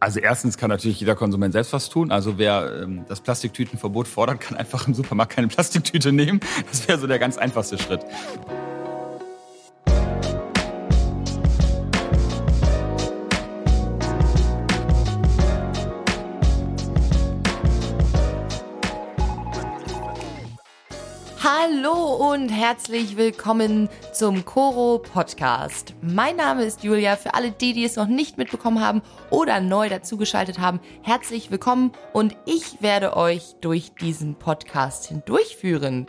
[0.00, 2.10] Also erstens kann natürlich jeder Konsument selbst was tun.
[2.10, 6.40] Also wer ähm, das Plastiktütenverbot fordert, kann einfach im Supermarkt keine Plastiktüte nehmen.
[6.70, 8.00] Das wäre so der ganz einfachste Schritt.
[22.20, 25.94] Und herzlich willkommen zum Coro Podcast.
[26.02, 27.16] Mein Name ist Julia.
[27.16, 29.00] Für alle die, die es noch nicht mitbekommen haben
[29.30, 36.08] oder neu dazugeschaltet haben, herzlich willkommen und ich werde euch durch diesen Podcast hindurchführen.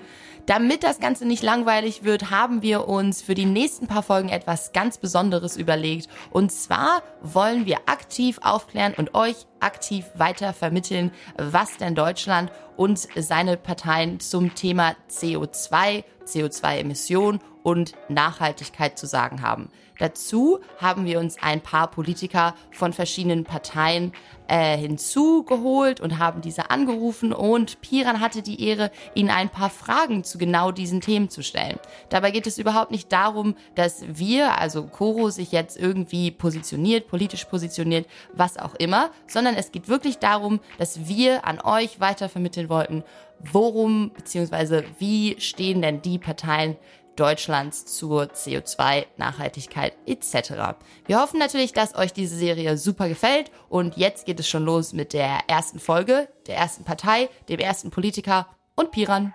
[0.52, 4.74] Damit das Ganze nicht langweilig wird, haben wir uns für die nächsten paar Folgen etwas
[4.74, 6.10] ganz Besonderes überlegt.
[6.30, 13.08] Und zwar wollen wir aktiv aufklären und euch aktiv weiter vermitteln, was denn Deutschland und
[13.16, 19.70] seine Parteien zum Thema CO2, CO2-Emission und Nachhaltigkeit zu sagen haben.
[20.02, 24.14] Dazu haben wir uns ein paar Politiker von verschiedenen Parteien
[24.48, 30.24] äh, hinzugeholt und haben diese angerufen und Piran hatte die Ehre, ihnen ein paar Fragen
[30.24, 31.78] zu genau diesen Themen zu stellen.
[32.10, 37.46] Dabei geht es überhaupt nicht darum, dass wir, also Coro, sich jetzt irgendwie positioniert, politisch
[37.46, 43.04] positioniert, was auch immer, sondern es geht wirklich darum, dass wir an euch weitervermitteln wollten,
[43.40, 44.84] worum bzw.
[44.98, 46.76] wie stehen denn die Parteien
[47.16, 50.76] Deutschlands zur CO2-Nachhaltigkeit etc.
[51.06, 54.94] Wir hoffen natürlich, dass euch diese Serie super gefällt und jetzt geht es schon los
[54.94, 59.34] mit der ersten Folge, der ersten Partei, dem ersten Politiker und Piran.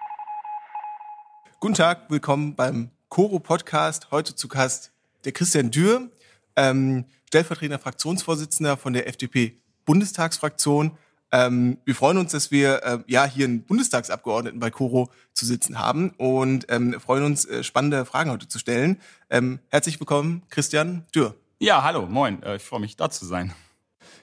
[1.61, 4.11] Guten Tag, willkommen beim Coro Podcast.
[4.11, 4.93] Heute zu Gast
[5.25, 6.11] der Christian Dürr,
[6.55, 10.99] ähm, stellvertretender Fraktionsvorsitzender von der FDP Bundestagsfraktion.
[11.33, 15.79] Ähm, wir freuen uns, dass wir äh, ja hier einen Bundestagsabgeordneten bei Coro zu sitzen
[15.79, 19.01] haben und ähm, freuen uns, äh, spannende Fragen heute zu stellen.
[19.29, 21.35] Ähm, herzlich willkommen, Christian Dürr.
[21.59, 22.43] Ja, hallo, moin.
[22.43, 23.53] Äh, ich freue mich, da zu sein.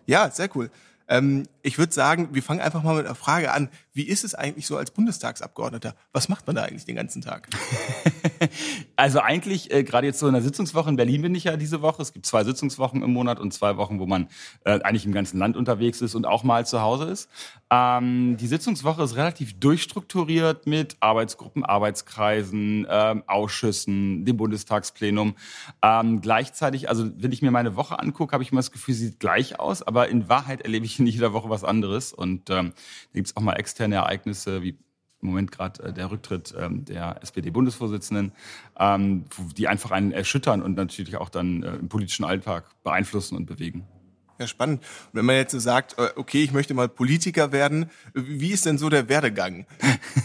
[0.05, 0.69] Ja, sehr cool.
[1.07, 3.69] Ähm, ich würde sagen, wir fangen einfach mal mit einer Frage an.
[3.93, 5.95] Wie ist es eigentlich so als Bundestagsabgeordneter?
[6.11, 7.47] Was macht man da eigentlich den ganzen Tag?
[8.95, 11.81] also eigentlich, äh, gerade jetzt so in der Sitzungswoche, in Berlin bin ich ja diese
[11.81, 12.01] Woche.
[12.01, 14.27] Es gibt zwei Sitzungswochen im Monat und zwei Wochen, wo man
[14.65, 17.29] äh, eigentlich im ganzen Land unterwegs ist und auch mal zu Hause ist.
[17.69, 25.35] Ähm, die Sitzungswoche ist relativ durchstrukturiert mit Arbeitsgruppen, Arbeitskreisen, ähm, Ausschüssen, dem Bundestagsplenum.
[25.81, 29.07] Ähm, gleichzeitig, also wenn ich mir meine Woche angucke, habe ich immer das Gefühl, sie
[29.07, 32.13] sieht gleich aus, aber in Wahrheit erlebe ich in jeder Woche was anderes.
[32.13, 34.77] Und ähm, da gibt es auch mal externe Ereignisse wie
[35.21, 38.33] im Moment gerade äh, der Rücktritt ähm, der SPD-Bundesvorsitzenden,
[38.77, 39.25] ähm,
[39.57, 43.87] die einfach einen erschüttern und natürlich auch dann äh, im politischen Alltag beeinflussen und bewegen.
[44.39, 44.81] Ja, spannend.
[44.81, 48.65] Und wenn man jetzt so sagt, äh, okay, ich möchte mal Politiker werden, wie ist
[48.65, 49.67] denn so der Werdegang?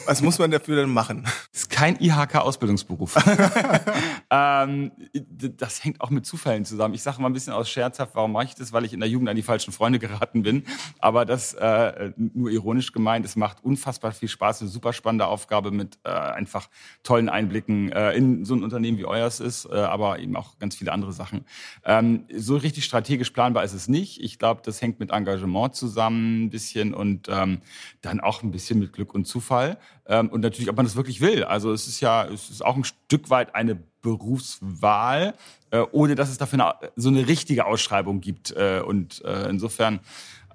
[0.06, 1.24] Was muss man dafür dann machen?
[1.52, 3.16] Das ist kein IHK-Ausbildungsberuf.
[4.30, 6.94] ähm, das hängt auch mit Zufällen zusammen.
[6.94, 8.72] Ich sage mal ein bisschen aus scherzhaft, warum mache ich das?
[8.72, 10.64] Weil ich in der Jugend an die falschen Freunde geraten bin.
[11.00, 13.26] Aber das äh, nur ironisch gemeint.
[13.26, 16.70] Es macht unfassbar viel Spaß, eine super spannende Aufgabe mit äh, einfach
[17.02, 20.76] tollen Einblicken äh, in so ein Unternehmen wie euers ist, äh, aber eben auch ganz
[20.76, 21.44] viele andere Sachen.
[21.84, 24.20] Ähm, so richtig strategisch planbar ist es nicht nicht.
[24.20, 27.58] Ich glaube, das hängt mit Engagement zusammen ein bisschen und ähm,
[28.00, 29.78] dann auch ein bisschen mit Glück und Zufall.
[30.06, 31.44] Ähm, und natürlich, ob man das wirklich will.
[31.44, 35.34] Also es ist ja, es ist auch ein Stück weit eine Berufswahl,
[35.70, 38.52] äh, ohne dass es dafür eine, so eine richtige Ausschreibung gibt.
[38.52, 40.00] Äh, und äh, insofern,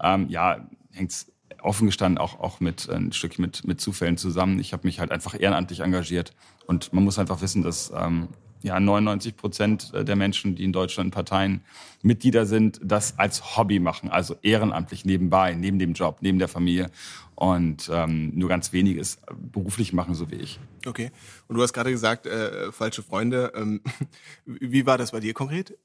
[0.02, 4.59] ähm, ja, hängt es offen gestanden auch, auch mit ein Stück mit, mit Zufällen zusammen.
[4.59, 6.34] Ich habe mich halt einfach ehrenamtlich engagiert.
[6.66, 8.30] Und man muss einfach wissen, dass ähm,
[8.63, 11.62] ja, 99 Prozent der Menschen, die in Deutschland in Parteien
[12.01, 16.90] Mitglieder sind, das als Hobby machen, also ehrenamtlich nebenbei, neben dem Job, neben der Familie
[17.35, 19.19] und ähm, nur ganz wenige es
[19.52, 20.59] beruflich machen, so wie ich.
[20.85, 21.12] Okay.
[21.47, 23.52] Und du hast gerade gesagt, äh, falsche Freunde.
[23.56, 23.81] Ähm,
[24.46, 25.78] wie war das bei dir konkret?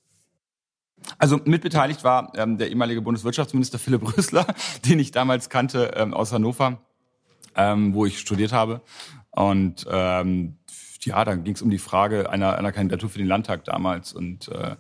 [1.19, 4.47] Also mitbeteiligt war ähm, der ehemalige Bundeswirtschaftsminister Philipp Rösler,
[4.89, 6.81] den ich damals kannte ähm, aus Hannover,
[7.57, 8.81] ähm, wo ich studiert habe.
[9.31, 10.59] Und ähm,
[11.05, 14.13] ja, dann ging es um die Frage einer, einer Kandidatur für den Landtag damals.
[14.13, 14.77] Und äh,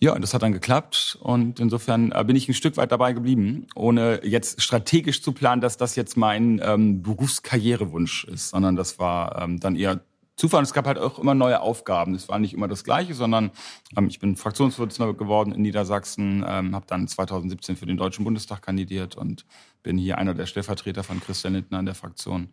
[0.00, 1.18] ja, das hat dann geklappt.
[1.20, 5.60] Und insofern äh, bin ich ein Stück weit dabei geblieben, ohne jetzt strategisch zu planen,
[5.60, 10.00] dass das jetzt mein ähm, Berufskarrierewunsch ist, sondern das war ähm, dann eher
[10.36, 10.58] Zufall.
[10.58, 12.14] Und es gab halt auch immer neue Aufgaben.
[12.14, 13.50] Es war nicht immer das Gleiche, sondern
[13.96, 18.62] ähm, ich bin Fraktionsvorsitzender geworden in Niedersachsen, ähm, habe dann 2017 für den Deutschen Bundestag
[18.62, 19.46] kandidiert und
[19.82, 22.48] bin hier einer der Stellvertreter von Christian Lindner in der Fraktion.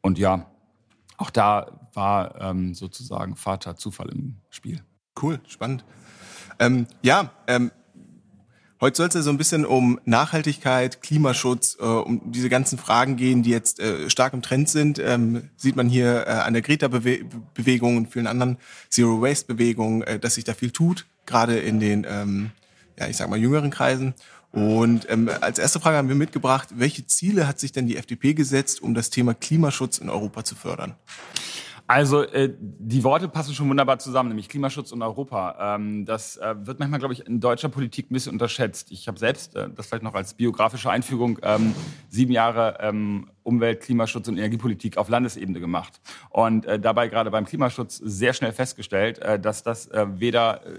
[0.00, 0.46] Und ja,
[1.20, 4.82] auch da war ähm, sozusagen Vater Zufall im Spiel.
[5.20, 5.84] Cool, spannend.
[6.58, 7.70] Ähm, ja, ähm,
[8.80, 13.16] heute soll es ja so ein bisschen um Nachhaltigkeit, Klimaschutz, äh, um diese ganzen Fragen
[13.16, 14.98] gehen, die jetzt äh, stark im Trend sind.
[14.98, 18.56] Ähm, sieht man hier äh, an der Greta-Bewegung und vielen anderen
[18.88, 22.52] Zero-Waste-Bewegungen, äh, dass sich da viel tut, gerade in den ähm,
[23.00, 24.14] ja, ich sag mal, jüngeren Kreisen.
[24.52, 28.34] Und ähm, als erste Frage haben wir mitgebracht, welche Ziele hat sich denn die FDP
[28.34, 30.96] gesetzt, um das Thema Klimaschutz in Europa zu fördern?
[31.90, 35.74] Also äh, die Worte passen schon wunderbar zusammen, nämlich Klimaschutz und Europa.
[35.74, 38.92] Ähm, das äh, wird manchmal, glaube ich, in deutscher Politik ein bisschen unterschätzt.
[38.92, 41.74] Ich habe selbst, äh, das vielleicht noch als biografische Einfügung, ähm,
[42.08, 46.00] sieben Jahre ähm, Umwelt, Klimaschutz und Energiepolitik auf Landesebene gemacht.
[46.28, 50.78] Und äh, dabei gerade beim Klimaschutz sehr schnell festgestellt, äh, dass das äh, weder äh,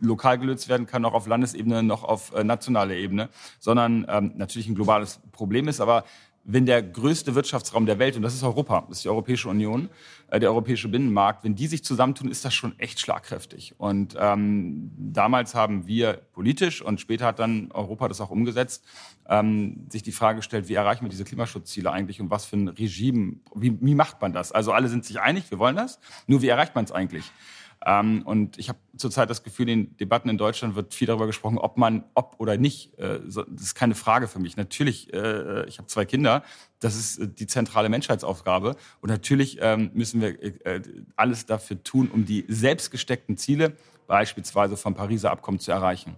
[0.00, 3.28] lokal gelöst werden kann, noch auf Landesebene, noch auf äh, nationaler Ebene,
[3.60, 6.02] sondern ähm, natürlich ein globales Problem ist, aber
[6.50, 9.90] wenn der größte Wirtschaftsraum der Welt, und das ist Europa, das ist die Europäische Union,
[10.30, 13.74] äh, der europäische Binnenmarkt, wenn die sich zusammentun, ist das schon echt schlagkräftig.
[13.76, 18.82] Und ähm, damals haben wir politisch und später hat dann Europa das auch umgesetzt,
[19.28, 22.68] ähm, sich die Frage gestellt, wie erreichen wir diese Klimaschutzziele eigentlich und was für ein
[22.68, 24.50] Regime, wie, wie macht man das?
[24.50, 27.30] Also alle sind sich einig, wir wollen das, nur wie erreicht man es eigentlich?
[27.84, 31.26] Ähm, und ich habe zurzeit das Gefühl, in den Debatten in Deutschland wird viel darüber
[31.26, 32.98] gesprochen, ob man, ob oder nicht.
[32.98, 34.56] Äh, das ist keine Frage für mich.
[34.56, 36.42] Natürlich, äh, ich habe zwei Kinder,
[36.80, 38.76] das ist äh, die zentrale Menschheitsaufgabe.
[39.00, 40.82] Und natürlich ähm, müssen wir äh,
[41.16, 43.76] alles dafür tun, um die selbst gesteckten Ziele,
[44.06, 46.16] beispielsweise vom Pariser Abkommen, zu erreichen.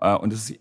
[0.00, 0.58] Äh, und das ist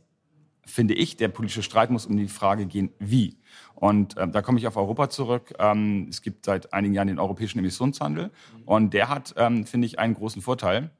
[0.67, 3.37] finde ich, der politische Streit muss um die Frage gehen, wie.
[3.75, 5.53] Und äh, da komme ich auf Europa zurück.
[5.59, 8.31] Ähm, es gibt seit einigen Jahren den europäischen Emissionshandel
[8.65, 10.91] und der hat, ähm, finde ich, einen großen Vorteil.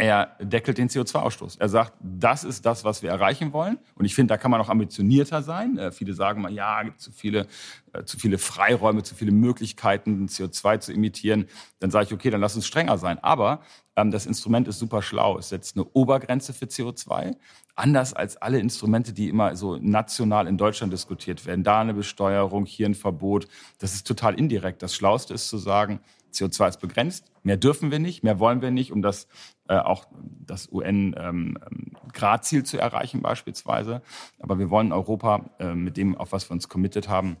[0.00, 1.60] Er deckelt den CO2-Ausstoß.
[1.60, 3.78] Er sagt, das ist das, was wir erreichen wollen.
[3.96, 5.76] Und ich finde, da kann man auch ambitionierter sein.
[5.76, 7.46] Äh, viele sagen mal, ja, gibt zu viele,
[7.92, 11.48] äh, zu viele Freiräume, zu viele Möglichkeiten, CO2 zu emittieren.
[11.80, 13.18] Dann sage ich, okay, dann lass uns strenger sein.
[13.18, 13.60] Aber
[13.94, 15.36] ähm, das Instrument ist super schlau.
[15.36, 17.36] Es setzt eine Obergrenze für CO2
[17.76, 21.62] anders als alle Instrumente, die immer so national in Deutschland diskutiert werden.
[21.62, 23.48] Da eine Besteuerung, hier ein Verbot.
[23.78, 24.82] Das ist total indirekt.
[24.82, 26.00] Das Schlauste ist zu sagen,
[26.32, 29.28] CO2 ist begrenzt, mehr dürfen wir nicht, mehr wollen wir nicht, um das
[29.68, 30.06] äh, auch
[30.46, 34.02] das UN-Gradziel ähm, zu erreichen beispielsweise.
[34.38, 37.36] Aber wir wollen Europa äh, mit dem, auf was wir uns committed haben,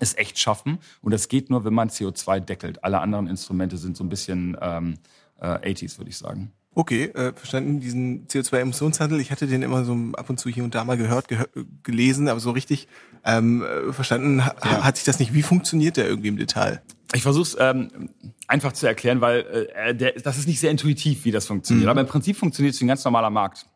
[0.00, 0.78] es echt schaffen.
[1.00, 2.84] Und das geht nur, wenn man CO2 deckelt.
[2.84, 4.94] Alle anderen Instrumente sind so ein bisschen ähm,
[5.40, 6.52] äh, 80s, würde ich sagen.
[6.74, 9.20] Okay, äh, verstanden, diesen CO2-Emissionshandel.
[9.20, 11.46] Ich hatte den immer so ab und zu hier und da mal gehört, gehör,
[11.82, 12.88] gelesen, aber so richtig
[13.24, 14.84] ähm, äh, verstanden ja.
[14.84, 15.34] hat sich das nicht.
[15.34, 16.80] Wie funktioniert der irgendwie im Detail?
[17.14, 18.10] Ich versuche es ähm,
[18.46, 21.84] einfach zu erklären, weil äh, der, das ist nicht sehr intuitiv, wie das funktioniert.
[21.84, 21.90] Mhm.
[21.90, 23.66] Aber im Prinzip funktioniert es wie ein ganz normaler Markt.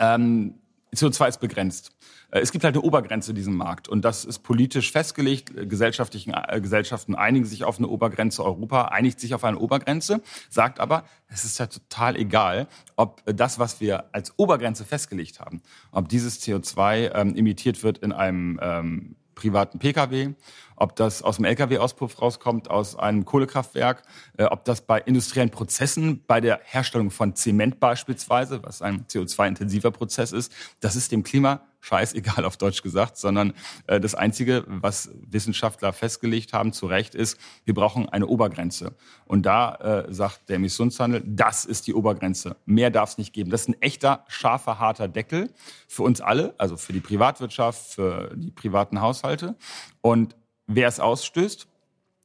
[0.00, 0.54] Ähm,
[0.94, 1.92] CO2 ist begrenzt.
[2.30, 5.56] Äh, es gibt halt eine Obergrenze in diesem Markt und das ist politisch festgelegt.
[5.56, 8.44] Äh, gesellschaftlichen, äh, Gesellschaften einigen sich auf eine Obergrenze.
[8.44, 10.20] Europa einigt sich auf eine Obergrenze,
[10.50, 15.62] sagt aber, es ist ja total egal, ob das, was wir als Obergrenze festgelegt haben,
[15.92, 20.34] ob dieses CO2 ähm, emittiert wird in einem ähm, privaten Pkw,
[20.76, 24.02] ob das aus dem Lkw-Auspuff rauskommt, aus einem Kohlekraftwerk,
[24.36, 29.90] äh, ob das bei industriellen Prozessen, bei der Herstellung von Zement beispielsweise, was ein CO2-intensiver
[29.90, 33.52] Prozess ist, das ist dem Klima scheißegal auf Deutsch gesagt, sondern
[33.86, 38.94] äh, das Einzige, was Wissenschaftler festgelegt haben, zu Recht, ist, wir brauchen eine Obergrenze.
[39.26, 42.56] Und da äh, sagt der Emissionshandel, das ist die Obergrenze.
[42.64, 43.50] Mehr darf es nicht geben.
[43.50, 45.50] Das ist ein echter, scharfer, harter Deckel
[45.86, 49.54] für uns alle, also für die Privatwirtschaft, für die privaten Haushalte.
[50.00, 50.34] Und
[50.66, 51.68] wer es ausstößt,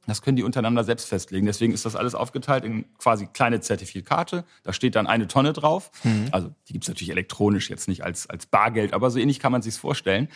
[0.06, 1.46] das können die untereinander selbst festlegen.
[1.46, 4.44] Deswegen ist das alles aufgeteilt in quasi kleine Zertifikate.
[4.62, 5.90] Da steht dann eine Tonne drauf.
[6.02, 6.28] Mhm.
[6.32, 9.62] Also die gibt's natürlich elektronisch, jetzt nicht als, als Bargeld, aber so ähnlich kann man
[9.62, 10.28] sich's vorstellen.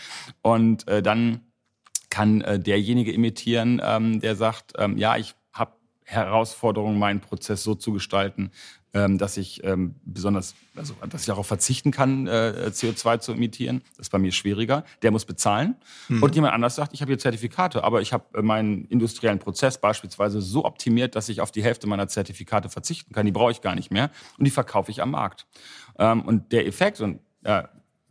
[0.42, 1.40] Und äh, dann
[2.10, 5.34] kann äh, derjenige imitieren, ähm, der sagt, ähm, ja, ich
[6.06, 8.50] habe Herausforderungen, meinen Prozess so zu gestalten,
[8.92, 13.82] ähm, dass ich ähm, besonders, also dass ich darauf verzichten kann, äh, CO2 zu emittieren.
[13.96, 14.84] Das ist bei mir schwieriger.
[15.02, 15.76] Der muss bezahlen.
[16.08, 16.22] Mhm.
[16.22, 19.78] Und jemand anders sagt, ich habe hier Zertifikate, aber ich habe äh, meinen industriellen Prozess
[19.78, 23.26] beispielsweise so optimiert, dass ich auf die Hälfte meiner Zertifikate verzichten kann.
[23.26, 25.46] Die brauche ich gar nicht mehr und die verkaufe ich am Markt.
[25.98, 27.64] Ähm, und der Effekt, und äh,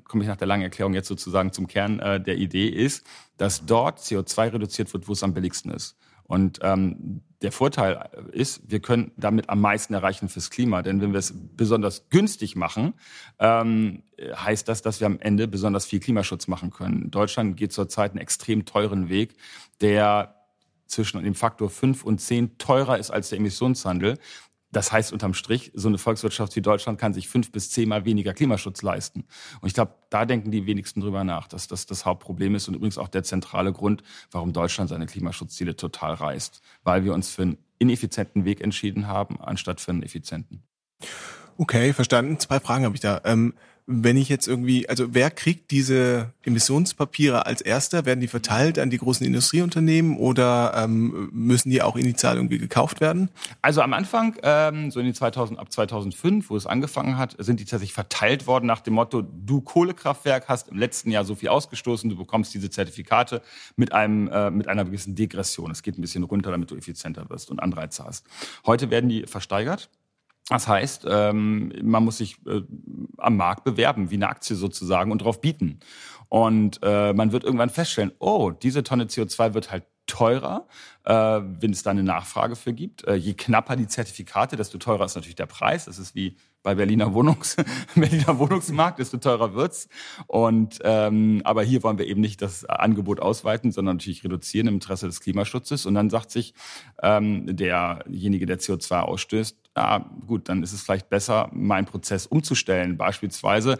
[0.03, 3.05] komme ich nach der langen Erklärung jetzt sozusagen zum Kern äh, der Idee, ist,
[3.37, 5.97] dass dort CO2 reduziert wird, wo es am billigsten ist.
[6.25, 10.81] Und ähm, der Vorteil ist, wir können damit am meisten erreichen fürs Klima.
[10.81, 12.93] Denn wenn wir es besonders günstig machen,
[13.39, 17.11] ähm, heißt das, dass wir am Ende besonders viel Klimaschutz machen können.
[17.11, 19.35] Deutschland geht zurzeit einen extrem teuren Weg,
[19.81, 20.35] der
[20.87, 24.17] zwischen dem Faktor 5 und 10 teurer ist als der Emissionshandel.
[24.73, 28.33] Das heißt unterm Strich, so eine Volkswirtschaft wie Deutschland kann sich fünf bis zehnmal weniger
[28.33, 29.25] Klimaschutz leisten.
[29.61, 32.73] Und ich glaube, da denken die wenigsten drüber nach, dass das das Hauptproblem ist und
[32.73, 36.61] übrigens auch der zentrale Grund, warum Deutschland seine Klimaschutzziele total reißt.
[36.83, 40.63] Weil wir uns für einen ineffizienten Weg entschieden haben, anstatt für einen effizienten.
[41.57, 42.39] Okay, verstanden.
[42.39, 43.21] Zwei Fragen habe ich da.
[43.25, 43.53] Ähm,
[43.85, 48.05] wenn ich jetzt irgendwie, also wer kriegt diese Emissionspapiere als erster?
[48.05, 53.01] Werden die verteilt an die großen Industrieunternehmen oder ähm, müssen die auch initial irgendwie gekauft
[53.01, 53.29] werden?
[53.61, 57.59] Also am Anfang, ähm, so in die 2000, ab 2005, wo es angefangen hat, sind
[57.59, 61.49] die tatsächlich verteilt worden nach dem Motto, du Kohlekraftwerk hast im letzten Jahr so viel
[61.49, 63.41] ausgestoßen, du bekommst diese Zertifikate
[63.75, 65.71] mit einem, äh, mit einer gewissen Degression.
[65.71, 68.25] Es geht ein bisschen runter, damit du effizienter wirst und Anreize hast.
[68.65, 69.89] Heute werden die versteigert.
[70.49, 72.61] Das heißt, ähm, man muss sich äh,
[73.17, 75.79] am Markt bewerben, wie eine Aktie sozusagen, und darauf bieten.
[76.27, 80.67] Und äh, man wird irgendwann feststellen, oh, diese Tonne CO2 wird halt teurer,
[81.05, 83.07] äh, wenn es da eine Nachfrage für gibt.
[83.07, 85.85] Äh, je knapper die Zertifikate, desto teurer ist natürlich der Preis.
[85.85, 87.57] Das ist wie bei Berliner, Wohnungs
[87.95, 89.87] Berliner Wohnungsmarkt, desto teurer wird's.
[90.27, 94.75] Und ähm, aber hier wollen wir eben nicht das Angebot ausweiten, sondern natürlich reduzieren im
[94.75, 95.85] Interesse des Klimaschutzes.
[95.85, 96.53] Und dann sagt sich
[97.01, 102.97] ähm, derjenige, der CO2 ausstößt, ja, gut, dann ist es vielleicht besser, meinen Prozess umzustellen.
[102.97, 103.79] Beispielsweise,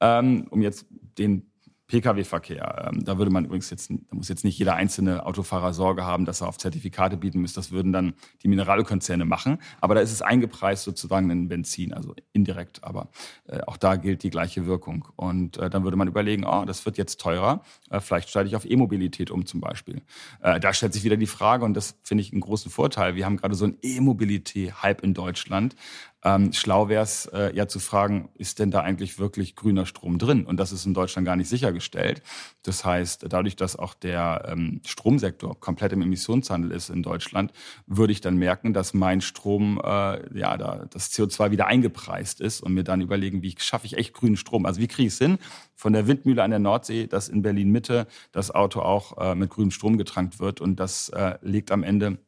[0.00, 0.86] ähm, um jetzt
[1.18, 1.50] den
[1.86, 2.90] Pkw-Verkehr.
[2.92, 6.24] Ähm, da würde man übrigens jetzt, da muss jetzt nicht jeder einzelne Autofahrer Sorge haben,
[6.24, 7.52] dass er auf Zertifikate bieten muss.
[7.52, 9.58] Das würden dann die Mineralölkonzerne machen.
[9.80, 12.82] Aber da ist es eingepreist sozusagen in Benzin, also indirekt.
[12.82, 13.10] Aber
[13.46, 15.08] äh, auch da gilt die gleiche Wirkung.
[15.16, 17.62] Und äh, dann würde man überlegen, oh, das wird jetzt teurer.
[17.90, 20.02] Äh, vielleicht steige ich auf E-Mobilität um zum Beispiel.
[20.40, 23.14] Äh, da stellt sich wieder die Frage, und das finde ich einen großen Vorteil.
[23.14, 25.76] Wir haben gerade so einen E-Mobility-Hype in Deutschland.
[26.24, 30.18] Ähm, schlau wäre es äh, ja zu fragen, ist denn da eigentlich wirklich grüner Strom
[30.18, 30.46] drin?
[30.46, 32.22] Und das ist in Deutschland gar nicht sichergestellt.
[32.62, 37.52] Das heißt, dadurch, dass auch der ähm, Stromsektor komplett im Emissionshandel ist in Deutschland,
[37.86, 42.62] würde ich dann merken, dass mein Strom, äh, ja, da das CO2 wieder eingepreist ist
[42.62, 44.64] und mir dann überlegen, wie schaffe ich echt grünen Strom?
[44.64, 45.38] Also wie kriege ich es hin,
[45.74, 49.50] von der Windmühle an der Nordsee, dass in Berlin Mitte das Auto auch äh, mit
[49.50, 52.18] grünem Strom getrankt wird und das äh, legt am Ende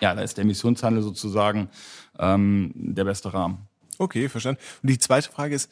[0.00, 1.68] ja, da ist der Emissionshandel sozusagen
[2.18, 3.58] ähm, der beste Rahmen.
[3.98, 4.60] Okay, verstanden.
[4.82, 5.70] Und die zweite Frage ist,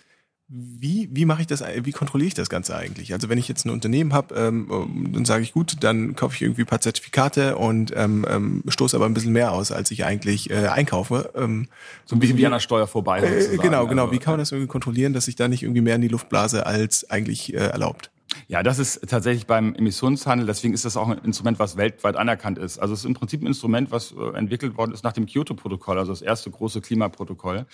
[0.48, 3.12] wie, wie mache ich das, wie kontrolliere ich das Ganze eigentlich?
[3.12, 6.42] Also wenn ich jetzt ein Unternehmen habe, ähm, dann sage ich gut, dann kaufe ich
[6.42, 10.04] irgendwie ein paar Zertifikate und ähm, ähm, stoße aber ein bisschen mehr aus, als ich
[10.04, 11.32] eigentlich äh, einkaufe.
[11.34, 11.66] Ähm,
[12.04, 13.22] so ein bisschen wie an der Steuer vorbei.
[13.22, 14.04] Äh, genau, genau.
[14.04, 16.08] Also, wie kann man das irgendwie kontrollieren, dass ich da nicht irgendwie mehr in die
[16.08, 18.12] Luft blase, als eigentlich äh, erlaubt?
[18.48, 22.58] Ja, das ist tatsächlich beim Emissionshandel, deswegen ist das auch ein Instrument, was weltweit anerkannt
[22.58, 22.78] ist.
[22.78, 25.98] Also es ist im Prinzip ein Instrument, was äh, entwickelt worden ist nach dem Kyoto-Protokoll,
[25.98, 27.66] also das erste große Klimaprotokoll.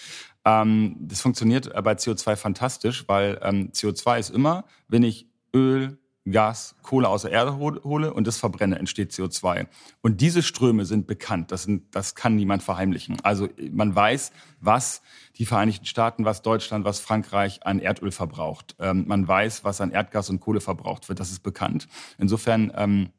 [0.45, 5.99] Ähm, das funktioniert bei CO2 fantastisch, weil ähm, CO2 ist immer, wenn ich Öl,
[6.31, 9.67] Gas, Kohle aus der Erde hole und das verbrenne, entsteht CO2.
[10.03, 11.51] Und diese Ströme sind bekannt.
[11.51, 13.19] Das, sind, das kann niemand verheimlichen.
[13.25, 15.03] Also man weiß, was
[15.37, 18.77] die Vereinigten Staaten, was Deutschland, was Frankreich an Erdöl verbraucht.
[18.79, 21.19] Ähm, man weiß, was an Erdgas und Kohle verbraucht wird.
[21.19, 21.89] Das ist bekannt.
[22.19, 23.11] Insofern ähm,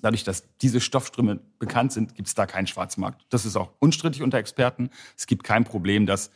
[0.00, 3.26] dadurch, dass diese Stoffströme bekannt sind, gibt es da keinen Schwarzmarkt.
[3.28, 4.88] Das ist auch unstrittig unter Experten.
[5.16, 6.30] Es gibt kein Problem, dass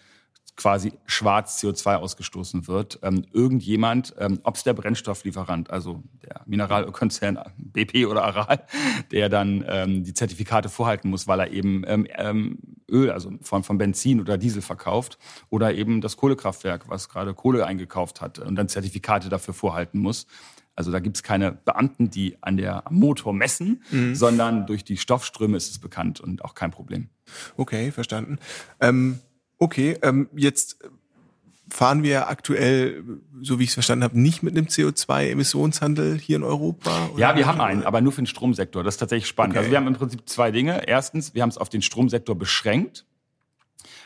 [0.56, 2.98] quasi schwarz CO2 ausgestoßen wird.
[3.02, 8.64] Ähm, irgendjemand, ähm, ob es der Brennstofflieferant, also der Mineralkonzern BP oder Aral,
[9.10, 12.58] der dann ähm, die Zertifikate vorhalten muss, weil er eben ähm, ähm,
[12.90, 17.66] Öl, also von, von Benzin oder Diesel verkauft, oder eben das Kohlekraftwerk, was gerade Kohle
[17.66, 20.26] eingekauft hat und dann Zertifikate dafür vorhalten muss.
[20.76, 24.14] Also da gibt es keine Beamten, die an der am Motor messen, mhm.
[24.14, 27.08] sondern durch die Stoffströme ist es bekannt und auch kein Problem.
[27.56, 28.38] Okay, verstanden.
[28.80, 29.20] Ähm
[29.60, 30.78] Okay, ähm, jetzt
[31.68, 33.04] fahren wir aktuell,
[33.42, 37.10] so wie ich es verstanden habe, nicht mit einem CO2-Emissionshandel hier in Europa?
[37.12, 37.20] Oder?
[37.20, 38.82] Ja, wir haben einen, aber nur für den Stromsektor.
[38.82, 39.52] Das ist tatsächlich spannend.
[39.52, 39.58] Okay.
[39.58, 40.88] Also wir haben im Prinzip zwei Dinge.
[40.88, 43.04] Erstens, wir haben es auf den Stromsektor beschränkt.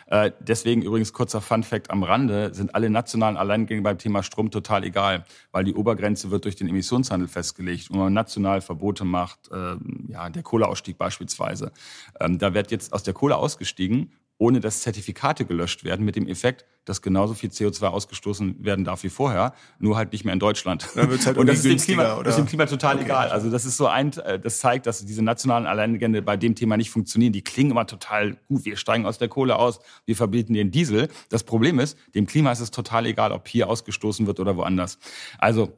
[0.07, 4.85] Äh, deswegen übrigens kurzer Fun-Fact am Rande, sind alle nationalen Alleingänge beim Thema Strom total
[4.85, 7.91] egal, weil die Obergrenze wird durch den Emissionshandel festgelegt.
[7.91, 9.77] Und wenn man national Verbote macht, äh,
[10.09, 11.73] ja, der Kohleausstieg beispielsweise,
[12.21, 16.27] ähm, da wird jetzt aus der Kohle ausgestiegen ohne dass Zertifikate gelöscht werden, mit dem
[16.27, 20.41] Effekt, dass genauso viel CO2 ausgestoßen werden darf wie vorher, nur halt nicht mehr in
[20.41, 20.89] Deutschland.
[20.95, 22.25] Dann wird's halt und das ist, dem Klima, oder?
[22.25, 23.05] das ist dem Klima total okay.
[23.05, 23.29] egal.
[23.29, 26.77] Also das ist so ein, äh, das zeigt, dass diese nationalen Alleingänge bei dem Thema
[26.77, 27.33] nicht funktionieren.
[27.33, 28.65] Die klingen immer total gut.
[28.65, 31.09] Wir steigen aus der Kohle aus, wir verbieten den Diesel.
[31.29, 34.99] Das Problem ist, dem Klima ist es total egal, ob hier ausgestoßen wird oder woanders.
[35.39, 35.73] Also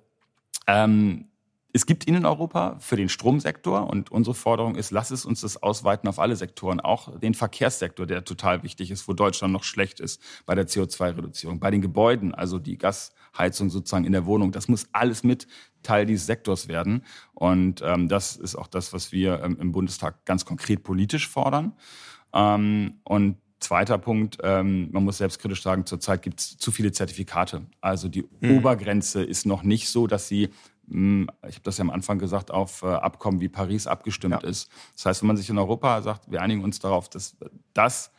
[0.66, 1.26] ähm,
[1.76, 5.42] es gibt ihn in Europa für den Stromsektor und unsere Forderung ist, lass es uns
[5.42, 9.62] das ausweiten auf alle Sektoren, auch den Verkehrssektor, der total wichtig ist, wo Deutschland noch
[9.62, 14.52] schlecht ist bei der CO2-Reduzierung, bei den Gebäuden, also die Gasheizung sozusagen in der Wohnung.
[14.52, 15.49] Das muss alles mit
[15.83, 17.04] Teil dieses Sektors werden
[17.35, 21.75] und ähm, das ist auch das, was wir ähm, im Bundestag ganz konkret politisch fordern.
[22.33, 27.62] Ähm, und Zweiter Punkt, ähm, man muss selbstkritisch sagen, zurzeit gibt es zu viele Zertifikate.
[27.80, 28.59] Also die mhm.
[28.59, 30.50] Obergrenze ist noch nicht so, dass sie
[30.88, 34.49] ich habe das ja am Anfang gesagt, auf äh, Abkommen wie Paris abgestimmt ja.
[34.49, 34.71] ist.
[34.95, 37.37] Das heißt, wenn man sich in Europa sagt, wir einigen uns darauf, dass
[37.75, 38.12] das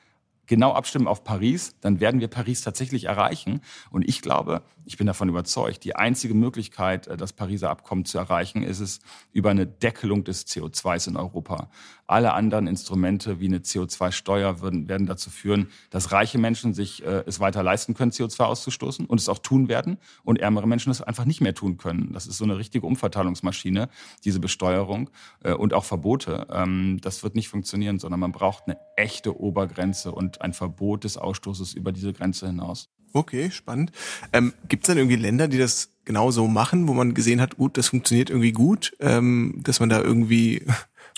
[0.48, 3.62] genau abstimmen auf Paris, dann werden wir Paris tatsächlich erreichen.
[3.92, 8.18] Und ich glaube, ich bin davon überzeugt, die einzige Möglichkeit, äh, das Pariser Abkommen zu
[8.18, 9.00] erreichen, ist es
[9.32, 11.70] über eine Deckelung des CO2s in Europa.
[12.08, 17.24] Alle anderen Instrumente wie eine CO2-Steuer würden, werden dazu führen, dass reiche Menschen sich äh,
[17.26, 21.02] es weiter leisten können, CO2 auszustoßen und es auch tun werden und ärmere Menschen es
[21.02, 22.14] einfach nicht mehr tun können.
[22.14, 23.90] Das ist so eine richtige Umverteilungsmaschine,
[24.24, 25.10] diese Besteuerung
[25.44, 26.48] äh, und auch Verbote.
[26.50, 31.18] Ähm, das wird nicht funktionieren, sondern man braucht eine echte Obergrenze und ein Verbot des
[31.18, 32.90] Ausstoßes über diese Grenze hinaus.
[33.14, 33.92] Okay, spannend.
[34.34, 37.78] Ähm, Gibt es dann irgendwie Länder, die das genauso machen, wo man gesehen hat, gut,
[37.78, 40.66] das funktioniert irgendwie gut, ähm, dass man da irgendwie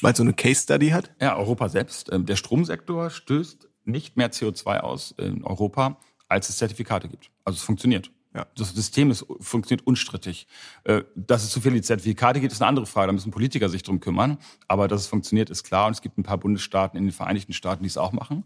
[0.02, 1.12] mal so eine Case Study hat?
[1.22, 2.12] Ja, Europa selbst.
[2.12, 7.32] Ähm, der Stromsektor stößt nicht mehr CO2 aus in Europa, als es Zertifikate gibt.
[7.44, 8.12] Also es funktioniert.
[8.36, 8.46] Ja.
[8.56, 10.46] Das System ist, funktioniert unstrittig.
[10.84, 13.08] Äh, dass es zu viele Zertifikate gibt, ist eine andere Frage.
[13.08, 14.38] Da müssen Politiker sich drum kümmern.
[14.68, 15.88] Aber dass es funktioniert, ist klar.
[15.88, 18.44] Und es gibt ein paar Bundesstaaten in den Vereinigten Staaten, die es auch machen.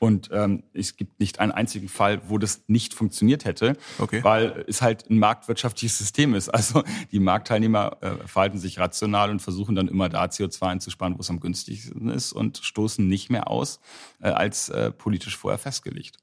[0.00, 4.24] Und ähm, es gibt nicht einen einzigen Fall, wo das nicht funktioniert hätte, okay.
[4.24, 6.50] weil es halt ein marktwirtschaftliches System ist.
[6.56, 11.20] Also die Marktteilnehmer äh, verhalten sich rational und versuchen dann immer da CO2 einzusparen, wo
[11.20, 13.78] es am günstigsten ist und stoßen nicht mehr aus
[14.22, 16.16] äh, als äh, politisch vorher festgelegt.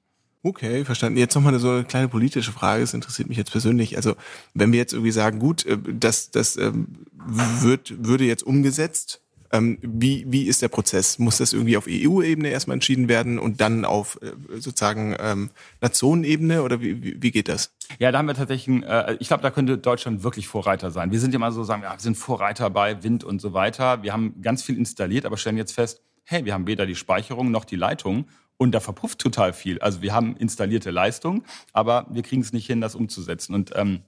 [0.45, 1.17] Okay, verstanden.
[1.17, 3.95] Jetzt nochmal so eine kleine politische Frage, das interessiert mich jetzt persönlich.
[3.95, 4.15] Also
[4.53, 9.21] wenn wir jetzt irgendwie sagen, gut, äh, das, das ähm, wird, würde jetzt umgesetzt,
[9.53, 11.17] ähm, wie, wie ist der Prozess?
[11.17, 16.62] Muss das irgendwie auf EU-Ebene erstmal entschieden werden und dann auf äh, sozusagen ähm, Nationenebene
[16.63, 17.71] oder wie, wie geht das?
[18.00, 21.12] Ja, da haben wir tatsächlich, äh, ich glaube, da könnte Deutschland wirklich Vorreiter sein.
[21.12, 24.03] Wir sind ja mal so, sagen wir, wir sind Vorreiter bei Wind und so weiter.
[24.03, 27.51] Wir haben ganz viel installiert, aber stellen jetzt fest, hey, wir haben weder die Speicherung
[27.51, 28.25] noch die Leitung
[28.57, 29.79] und da verpufft total viel.
[29.79, 31.43] Also wir haben installierte Leistung,
[31.74, 33.53] aber wir kriegen es nicht hin, das umzusetzen.
[33.53, 34.03] Und ähm,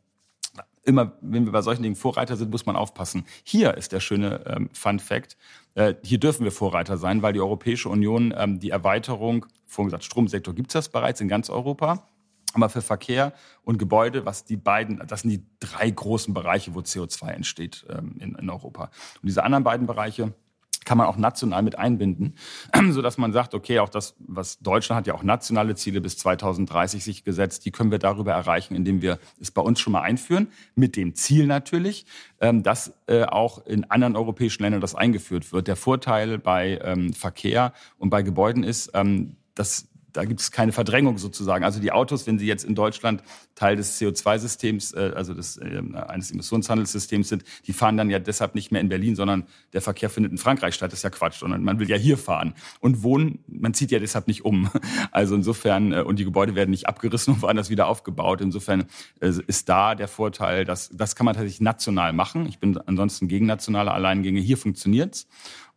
[0.84, 3.26] immer, wenn wir bei solchen Dingen Vorreiter sind, muss man aufpassen.
[3.44, 5.38] Hier ist der schöne ähm, Fun Fact.
[5.74, 10.04] Äh, hier dürfen wir Vorreiter sein, weil die Europäische Union ähm, die Erweiterung, vorhin gesagt,
[10.04, 12.08] Stromsektor gibt es das bereits in ganz Europa.
[12.54, 13.34] Aber für Verkehr
[13.64, 18.16] und Gebäude, was die beiden, das sind die drei großen Bereiche, wo CO2 entsteht ähm,
[18.20, 18.86] in, in Europa.
[19.22, 20.34] Und diese anderen beiden Bereiche,
[20.86, 22.36] kann man auch national mit einbinden,
[22.92, 26.18] so dass man sagt, okay, auch das, was Deutschland hat ja auch nationale Ziele bis
[26.18, 30.02] 2030 sich gesetzt, die können wir darüber erreichen, indem wir es bei uns schon mal
[30.02, 32.06] einführen, mit dem Ziel natürlich,
[32.40, 35.68] ähm, dass äh, auch in anderen europäischen Ländern das eingeführt wird.
[35.68, 40.72] Der Vorteil bei ähm, Verkehr und bei Gebäuden ist, ähm, dass da gibt es keine
[40.72, 41.64] Verdrängung sozusagen.
[41.64, 43.24] Also die Autos, wenn sie jetzt in Deutschland
[43.56, 48.56] Teil des CO2-Systems, äh, also des, äh, eines Emissionshandelssystems sind, die fahren dann ja deshalb
[48.56, 50.92] nicht mehr in Berlin, sondern der Verkehr findet in Frankreich statt.
[50.92, 52.54] Das ist ja Quatsch, sondern man will ja hier fahren.
[52.80, 54.70] Und wohnen, man zieht ja deshalb nicht um.
[55.12, 58.42] Also insofern, äh, und die Gebäude werden nicht abgerissen und woanders wieder aufgebaut.
[58.42, 58.86] Insofern
[59.20, 62.48] äh, ist da der Vorteil, dass das kann man tatsächlich national machen.
[62.48, 64.40] Ich bin ansonsten gegen nationale Alleingänge.
[64.40, 65.28] Hier funktioniert's.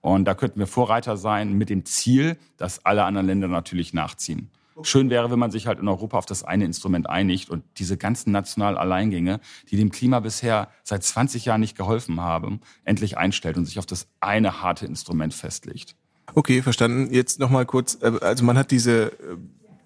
[0.01, 4.51] Und da könnten wir Vorreiter sein mit dem Ziel, dass alle anderen Länder natürlich nachziehen.
[4.83, 7.97] Schön wäre, wenn man sich halt in Europa auf das eine Instrument einigt und diese
[7.97, 13.57] ganzen nationalen Alleingänge, die dem Klima bisher seit 20 Jahren nicht geholfen haben, endlich einstellt
[13.57, 15.97] und sich auf das eine harte Instrument festlegt.
[16.35, 17.13] Okay, verstanden.
[17.13, 19.37] Jetzt nochmal kurz, äh, also man hat diese äh,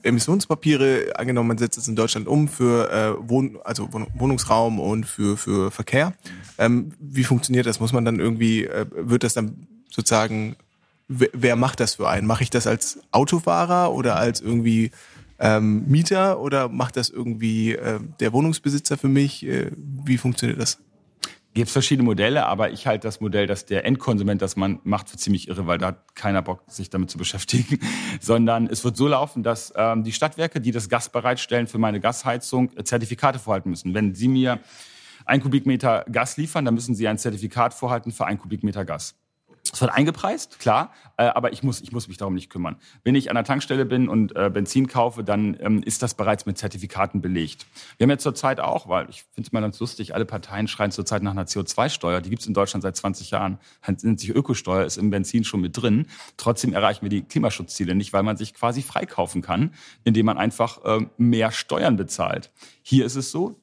[0.02, 5.36] Emissionspapiere, angenommen, man setzt es in Deutschland um für äh, Wohn also Wohnungsraum und für,
[5.36, 6.14] für Verkehr.
[6.58, 7.80] Ähm, wie funktioniert das?
[7.80, 10.56] Muss man dann irgendwie, äh, wird das dann sozusagen,
[11.08, 12.26] wer macht das für einen?
[12.26, 14.90] Mache ich das als Autofahrer oder als irgendwie
[15.38, 19.46] ähm, Mieter oder macht das irgendwie äh, der Wohnungsbesitzer für mich?
[19.46, 20.78] Äh, wie funktioniert das?
[21.54, 25.10] Gibt es verschiedene Modelle, aber ich halte das Modell, dass der Endkonsument das man macht,
[25.10, 27.78] für ziemlich irre, weil da hat keiner Bock, sich damit zu beschäftigen.
[28.20, 32.00] Sondern es wird so laufen, dass ähm, die Stadtwerke, die das Gas bereitstellen für meine
[32.00, 33.92] Gasheizung, Zertifikate vorhalten müssen.
[33.92, 34.60] Wenn sie mir
[35.26, 39.14] ein Kubikmeter Gas liefern, dann müssen sie ein Zertifikat vorhalten für ein Kubikmeter Gas.
[39.74, 42.76] Es wird eingepreist, klar, äh, aber ich muss, ich muss mich darum nicht kümmern.
[43.04, 46.44] Wenn ich an der Tankstelle bin und äh, Benzin kaufe, dann ähm, ist das bereits
[46.44, 47.66] mit Zertifikaten belegt.
[47.96, 50.90] Wir haben ja zurzeit auch, weil ich finde es mal ganz lustig, alle Parteien schreien
[50.90, 52.20] zurzeit nach einer CO2-Steuer.
[52.20, 53.58] Die gibt es in Deutschland seit 20 Jahren.
[54.02, 56.06] Nennt sich Ökosteuer, ist im Benzin schon mit drin.
[56.36, 59.72] Trotzdem erreichen wir die Klimaschutzziele nicht, weil man sich quasi freikaufen kann,
[60.04, 62.52] indem man einfach äh, mehr Steuern bezahlt.
[62.82, 63.58] Hier ist es so,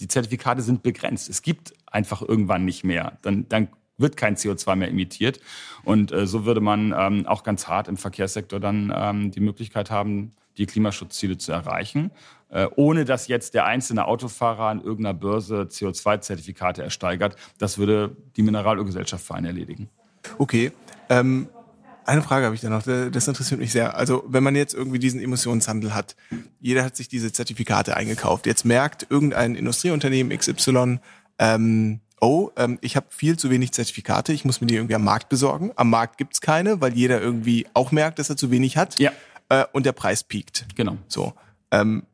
[0.00, 1.30] die Zertifikate sind begrenzt.
[1.30, 3.18] Es gibt einfach irgendwann nicht mehr.
[3.22, 3.68] Dann, dann
[4.00, 5.40] wird kein CO2 mehr emittiert.
[5.84, 9.90] Und äh, so würde man ähm, auch ganz hart im Verkehrssektor dann ähm, die Möglichkeit
[9.90, 12.10] haben, die Klimaschutzziele zu erreichen,
[12.50, 17.36] äh, ohne dass jetzt der einzelne Autofahrer an irgendeiner Börse CO2-Zertifikate ersteigert.
[17.58, 19.88] Das würde die Mineralölgesellschaft für einen erledigen.
[20.38, 20.72] Okay.
[21.08, 21.48] Ähm
[22.06, 23.96] eine Frage habe ich da noch, das interessiert mich sehr.
[23.96, 26.16] Also wenn man jetzt irgendwie diesen Emissionshandel hat,
[26.58, 30.98] jeder hat sich diese Zertifikate eingekauft, jetzt merkt irgendein Industrieunternehmen XY,
[31.38, 35.04] ähm, oh, ähm, ich habe viel zu wenig Zertifikate, ich muss mir die irgendwie am
[35.04, 35.72] Markt besorgen.
[35.76, 38.98] Am Markt gibt's keine, weil jeder irgendwie auch merkt, dass er zu wenig hat.
[38.98, 39.12] Ja.
[39.48, 40.66] äh, und der Preis piekt.
[40.76, 40.96] Genau.
[41.08, 41.34] So.
[41.70, 42.04] Ähm,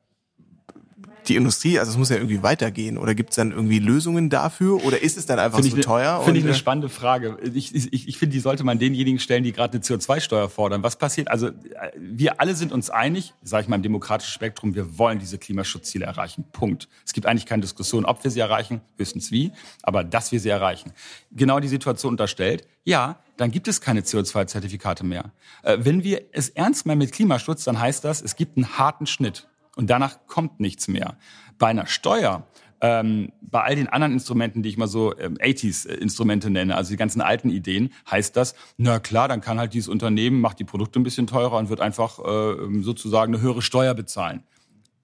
[1.28, 2.98] die Industrie, also es muss ja irgendwie weitergehen.
[2.98, 4.84] Oder gibt es dann irgendwie Lösungen dafür?
[4.84, 6.18] Oder ist es dann einfach Find so ich teuer?
[6.18, 7.38] Ne, Finde ich eine äh, spannende Frage.
[7.54, 10.82] Ich, ich, ich finde, die sollte man denjenigen stellen, die gerade eine CO2-Steuer fordern.
[10.82, 11.28] Was passiert?
[11.28, 11.52] Also äh,
[11.96, 16.04] wir alle sind uns einig, sage ich mal im demokratischen Spektrum, wir wollen diese Klimaschutzziele
[16.04, 16.44] erreichen.
[16.52, 16.88] Punkt.
[17.04, 20.48] Es gibt eigentlich keine Diskussion, ob wir sie erreichen, höchstens wie, aber dass wir sie
[20.48, 20.92] erreichen.
[21.32, 25.32] Genau die Situation unterstellt, ja, dann gibt es keine CO2-Zertifikate mehr.
[25.62, 29.06] Äh, wenn wir es ernst meinen mit Klimaschutz, dann heißt das, es gibt einen harten
[29.06, 31.16] Schnitt und danach kommt nichts mehr.
[31.58, 32.46] Bei einer Steuer,
[32.80, 36.96] ähm, bei all den anderen Instrumenten, die ich mal so ähm, 80s-Instrumente nenne, also die
[36.96, 40.98] ganzen alten Ideen, heißt das, na klar, dann kann halt dieses Unternehmen, macht die Produkte
[40.98, 44.42] ein bisschen teurer und wird einfach äh, sozusagen eine höhere Steuer bezahlen.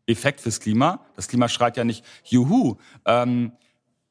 [0.06, 3.52] Effekt fürs Klima, das Klima schreit ja nicht, juhu, ähm,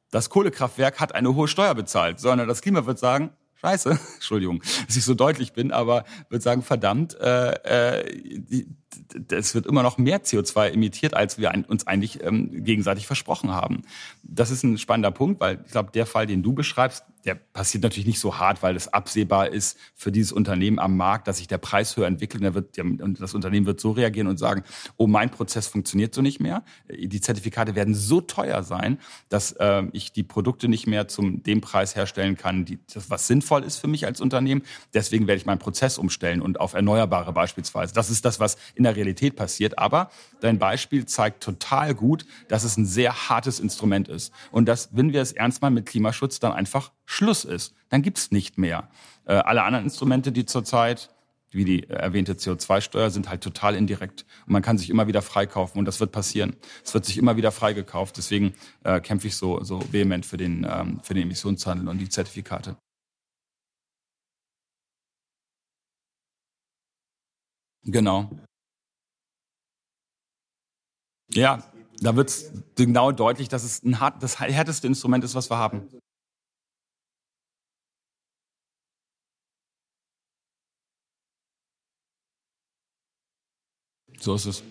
[0.10, 4.96] das Kohlekraftwerk hat eine hohe Steuer bezahlt, sondern das Klima wird sagen, Scheiße, Entschuldigung, dass
[4.96, 8.66] ich so deutlich bin, aber wird sagen, verdammt, äh, äh,
[9.30, 13.84] es wird immer noch mehr CO2 emittiert, als wir uns eigentlich ähm, gegenseitig versprochen haben.
[14.24, 17.84] Das ist ein spannender Punkt, weil ich glaube, der Fall, den du beschreibst, der passiert
[17.84, 21.48] natürlich nicht so hart, weil es absehbar ist für dieses Unternehmen am Markt, dass sich
[21.48, 24.64] der Preis höher entwickelt und, wird, und das Unternehmen wird so reagieren und sagen,
[24.98, 26.64] oh, mein Prozess funktioniert so nicht mehr.
[26.90, 28.98] Die Zertifikate werden so teuer sein,
[29.30, 33.28] dass äh, ich die Produkte nicht mehr zum dem Preis herstellen kann, die, das, was
[33.28, 34.64] sinnvoll ist für mich als Unternehmen.
[34.94, 37.94] Deswegen werde ich meinen Prozess umstellen und auf Erneuerbare beispielsweise.
[37.94, 39.78] Das ist das, was in der Realität passiert.
[39.78, 44.34] Aber dein Beispiel zeigt total gut, dass es ein sehr hartes Instrument ist.
[44.52, 47.74] Und dass, wenn wir es ernst meinen mit Klimaschutz, dann einfach Schluss ist.
[47.90, 48.90] Dann gibt's nicht mehr.
[49.26, 51.10] Äh, alle anderen Instrumente, die zurzeit
[51.52, 54.26] wie die erwähnte CO2-Steuer, sind halt total indirekt.
[54.46, 56.56] Und man kann sich immer wieder freikaufen und das wird passieren.
[56.84, 58.18] Es wird sich immer wieder freigekauft.
[58.18, 62.10] Deswegen äh, kämpfe ich so, so vehement für den, ähm, für den Emissionshandel und die
[62.10, 62.78] Zertifikate.
[67.84, 68.30] Genau.
[71.34, 71.64] Ja,
[72.02, 75.58] da wird es genau deutlich, dass es ein hart, das härteste Instrument ist, was wir
[75.58, 75.88] haben.
[84.20, 84.64] So ist es.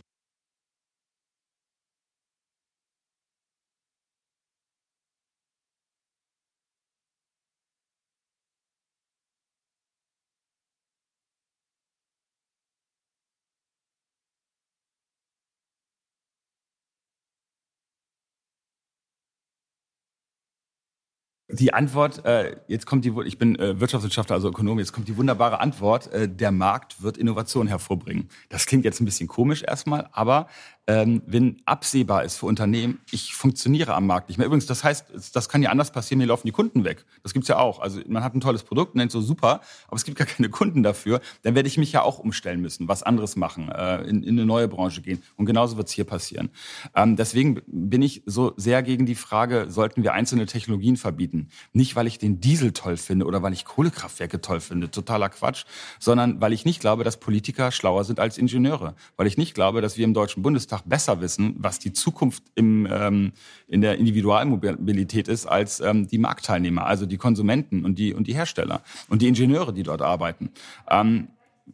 [21.53, 25.17] Die Antwort, äh, jetzt kommt die, ich bin äh, Wirtschaftswissenschaftler, also Ökonom, jetzt kommt die
[25.17, 28.29] wunderbare Antwort, äh, der Markt wird Innovation hervorbringen.
[28.49, 30.47] Das klingt jetzt ein bisschen komisch erstmal, aber
[30.87, 34.47] ähm, wenn absehbar ist für Unternehmen, ich funktioniere am Markt nicht mehr.
[34.47, 37.05] Übrigens, das heißt, das kann ja anders passieren, mir laufen die Kunden weg.
[37.23, 37.81] Das gibt's ja auch.
[37.81, 40.83] Also man hat ein tolles Produkt und so super, aber es gibt gar keine Kunden
[40.83, 41.21] dafür.
[41.43, 44.47] Dann werde ich mich ja auch umstellen müssen, was anderes machen, äh, in, in eine
[44.47, 45.23] neue Branche gehen.
[45.37, 46.51] Und genauso wird's hier passieren.
[46.95, 51.39] Ähm, deswegen bin ich so sehr gegen die Frage, sollten wir einzelne Technologien verbieten?
[51.72, 55.64] Nicht, weil ich den Diesel toll finde oder weil ich Kohlekraftwerke toll finde, totaler Quatsch,
[55.98, 58.94] sondern weil ich nicht glaube, dass Politiker schlauer sind als Ingenieure.
[59.16, 62.87] Weil ich nicht glaube, dass wir im Deutschen Bundestag besser wissen, was die Zukunft im,
[62.90, 63.33] ähm,
[63.68, 68.35] in der Individualmobilität ist, als ähm, die Marktteilnehmer, also die Konsumenten und die, und die
[68.35, 70.50] Hersteller und die Ingenieure, die dort arbeiten.
[70.88, 71.29] Ähm,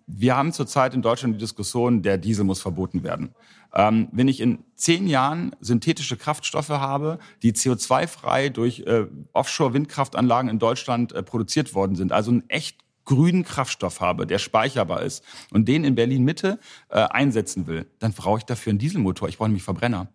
[0.06, 3.34] wir haben zurzeit in Deutschland die Diskussion, der Diesel muss verboten werden.
[3.74, 10.58] Ähm, wenn ich in zehn Jahren synthetische Kraftstoffe habe, die CO2-frei durch äh, Offshore-Windkraftanlagen in
[10.58, 15.66] Deutschland äh, produziert worden sind, also ein echt grünen Kraftstoff habe, der speicherbar ist und
[15.66, 19.28] den in Berlin Mitte äh, einsetzen will, dann brauche ich dafür einen Dieselmotor.
[19.28, 20.08] Ich brauche nämlich Verbrenner.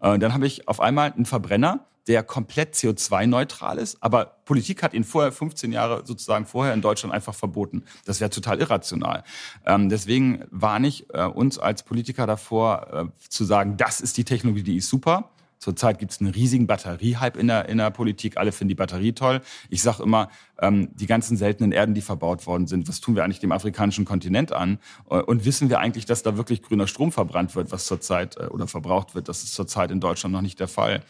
[0.00, 4.94] Äh, dann habe ich auf einmal einen Verbrenner, der komplett CO2-neutral ist, aber Politik hat
[4.94, 7.84] ihn vorher 15 Jahre sozusagen vorher in Deutschland einfach verboten.
[8.06, 9.24] Das wäre total irrational.
[9.66, 14.24] Ähm, deswegen warne ich äh, uns als Politiker davor, äh, zu sagen, das ist die
[14.24, 18.36] Technologie, die ist super Zurzeit gibt es einen riesigen Batteriehype in der, in der Politik.
[18.36, 19.40] Alle finden die Batterie toll.
[19.70, 20.28] Ich sage immer,
[20.60, 24.04] ähm, die ganzen seltenen Erden, die verbaut worden sind, was tun wir eigentlich dem afrikanischen
[24.04, 24.78] Kontinent an?
[25.10, 28.46] Äh, und wissen wir eigentlich, dass da wirklich grüner Strom verbrannt wird, was zurzeit äh,
[28.46, 29.28] oder verbraucht wird?
[29.28, 31.02] Das ist zurzeit in Deutschland noch nicht der Fall.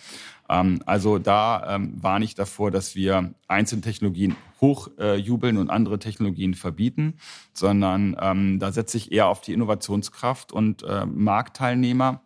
[0.48, 5.98] Ähm, also da ähm, warne ich davor, dass wir einzelne Technologien hochjubeln äh, und andere
[5.98, 7.14] Technologien verbieten,
[7.52, 12.22] sondern ähm, da setze ich eher auf die Innovationskraft und äh, Marktteilnehmer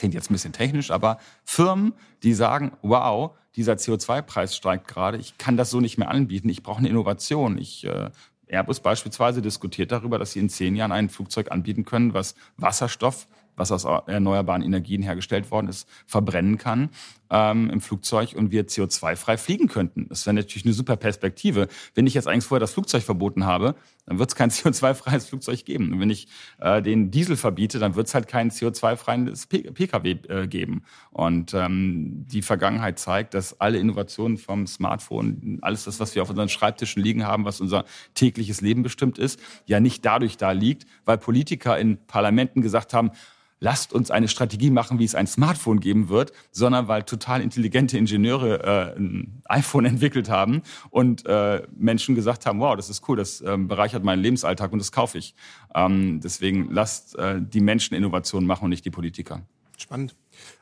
[0.00, 5.36] klingt jetzt ein bisschen technisch, aber Firmen, die sagen, wow, dieser CO2-Preis steigt gerade, ich
[5.36, 7.58] kann das so nicht mehr anbieten, ich brauche eine Innovation.
[7.58, 8.10] Ich, äh,
[8.48, 13.28] Airbus beispielsweise diskutiert darüber, dass sie in zehn Jahren ein Flugzeug anbieten können, was Wasserstoff,
[13.56, 16.88] was aus erneuerbaren Energien hergestellt worden ist, verbrennen kann
[17.30, 20.08] ähm, im Flugzeug und wir CO2-frei fliegen könnten.
[20.08, 21.68] Das wäre natürlich eine super Perspektive.
[21.94, 25.64] Wenn ich jetzt eigentlich vorher das Flugzeug verboten habe, dann wird es kein CO2-freies Flugzeug
[25.64, 25.92] geben.
[25.92, 30.46] Und wenn ich äh, den Diesel verbiete, dann wird es halt kein CO2-freies Pkw äh,
[30.48, 30.82] geben.
[31.10, 36.30] Und ähm, die Vergangenheit zeigt, dass alle Innovationen vom Smartphone, alles das, was wir auf
[36.30, 40.86] unseren Schreibtischen liegen haben, was unser tägliches Leben bestimmt ist, ja nicht dadurch da liegt,
[41.04, 43.12] weil Politiker in Parlamenten gesagt haben,
[43.60, 47.96] lasst uns eine Strategie machen, wie es ein Smartphone geben wird, sondern weil total intelligente
[47.96, 53.16] Ingenieure äh, ein iPhone entwickelt haben und äh, Menschen gesagt haben, wow, das ist cool,
[53.16, 55.34] das äh, bereichert meinen Lebensalltag und das kaufe ich.
[55.74, 59.42] Ähm, deswegen lasst äh, die Menschen Innovationen machen und nicht die Politiker.
[59.76, 60.14] Spannend.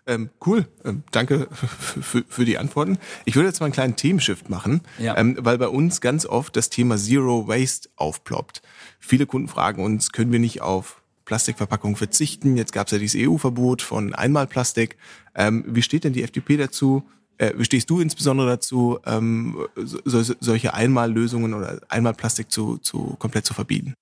[0.06, 2.98] Ähm, cool, ähm, danke für, für die Antworten.
[3.24, 5.16] Ich würde jetzt mal einen kleinen Themenshift machen, ja.
[5.16, 8.62] ähm, weil bei uns ganz oft das Thema Zero Waste aufploppt.
[9.00, 10.97] Viele Kunden fragen uns, können wir nicht auf
[11.28, 12.56] Plastikverpackung verzichten.
[12.56, 14.96] Jetzt gab es ja dieses EU-Verbot von Einmalplastik.
[15.34, 17.02] Ähm, wie steht denn die FDP dazu?
[17.36, 23.44] Äh, wie stehst du insbesondere dazu, ähm, so, solche Einmallösungen oder Einmalplastik zu, zu komplett
[23.44, 23.92] zu verbieten?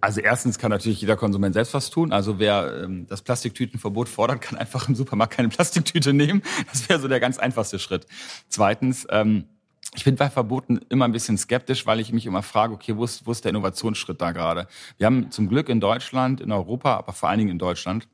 [0.00, 2.12] Also erstens kann natürlich jeder Konsument selbst was tun.
[2.12, 6.40] Also wer ähm, das Plastiktütenverbot fordert, kann einfach im Supermarkt keine Plastiktüte nehmen.
[6.70, 8.06] Das wäre so der ganz einfachste Schritt.
[8.48, 9.46] Zweitens, ähm,
[9.94, 13.04] ich bin bei Verboten immer ein bisschen skeptisch, weil ich mich immer frage, okay, wo
[13.04, 14.66] ist, wo ist der Innovationsschritt da gerade?
[14.98, 18.08] Wir haben zum Glück in Deutschland, in Europa, aber vor allen Dingen in Deutschland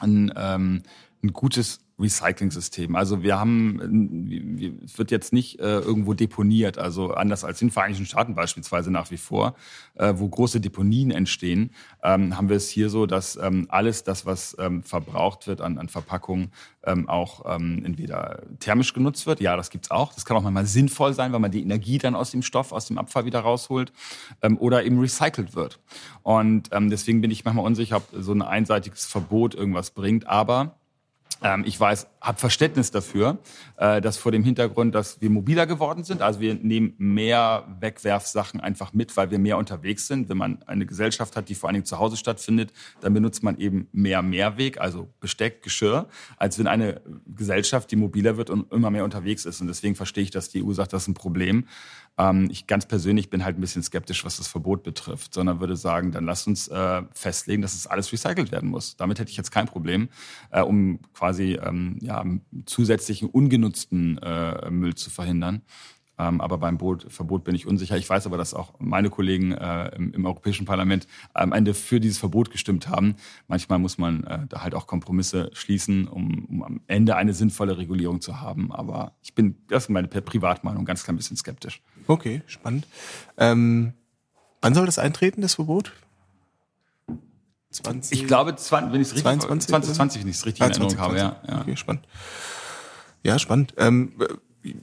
[0.00, 0.82] ein, ähm,
[1.22, 2.94] ein gutes Recycling-System.
[2.94, 7.72] Also wir haben, es wird jetzt nicht äh, irgendwo deponiert, also anders als in den
[7.72, 9.54] Vereinigten Staaten beispielsweise nach wie vor,
[9.94, 11.70] äh, wo große Deponien entstehen,
[12.02, 15.78] ähm, haben wir es hier so, dass ähm, alles das, was ähm, verbraucht wird an,
[15.78, 16.52] an Verpackungen,
[16.84, 19.40] ähm, auch ähm, entweder thermisch genutzt wird.
[19.40, 20.12] Ja, das gibt's auch.
[20.12, 22.86] Das kann auch manchmal sinnvoll sein, weil man die Energie dann aus dem Stoff, aus
[22.86, 23.92] dem Abfall wieder rausholt
[24.42, 25.80] ähm, oder eben recycelt wird.
[26.22, 30.26] Und deswegen bin ich manchmal unsicher, ob so ein einseitiges Verbot irgendwas bringt.
[30.26, 30.74] Aber
[31.64, 33.38] ich weiß, habe Verständnis dafür,
[33.76, 38.60] äh, dass vor dem Hintergrund, dass wir mobiler geworden sind, also wir nehmen mehr Wegwerfsachen
[38.60, 40.28] einfach mit, weil wir mehr unterwegs sind.
[40.28, 43.58] Wenn man eine Gesellschaft hat, die vor allen Dingen zu Hause stattfindet, dann benutzt man
[43.58, 48.90] eben mehr Mehrweg, also Besteck, Geschirr, als wenn eine Gesellschaft, die mobiler wird und immer
[48.90, 49.60] mehr unterwegs ist.
[49.60, 51.66] Und deswegen verstehe ich, dass die EU sagt, das ist ein Problem.
[52.18, 55.76] Ähm, ich ganz persönlich bin halt ein bisschen skeptisch, was das Verbot betrifft, sondern würde
[55.76, 58.96] sagen, dann lass uns äh, festlegen, dass es alles recycelt werden muss.
[58.96, 60.08] Damit hätte ich jetzt kein Problem,
[60.50, 62.24] äh, um quasi ähm, ja,
[62.64, 65.62] zusätzlichen ungenutzten äh, Müll zu verhindern.
[66.18, 67.96] Ähm, aber beim Boot, Verbot bin ich unsicher.
[67.96, 72.00] Ich weiß aber, dass auch meine Kollegen äh, im, im, Europäischen Parlament am Ende für
[72.00, 73.16] dieses Verbot gestimmt haben.
[73.48, 77.76] Manchmal muss man äh, da halt auch Kompromisse schließen, um, um, am Ende eine sinnvolle
[77.76, 78.72] Regulierung zu haben.
[78.72, 81.82] Aber ich bin, das ist meine Privatmeinung, ganz klein bisschen skeptisch.
[82.06, 82.86] Okay, spannend.
[83.36, 83.92] Ähm,
[84.62, 85.92] wann soll das eintreten, das Verbot?
[87.70, 90.66] 20, ich glaube, 20, wenn ich es richtig 22, 2020, wenn ich es richtig ah,
[90.66, 91.18] in Erinnerung 20, habe.
[91.18, 91.60] Ja, ja.
[91.60, 92.06] Okay, spannend.
[93.22, 93.74] Ja, spannend.
[93.76, 94.12] Ähm,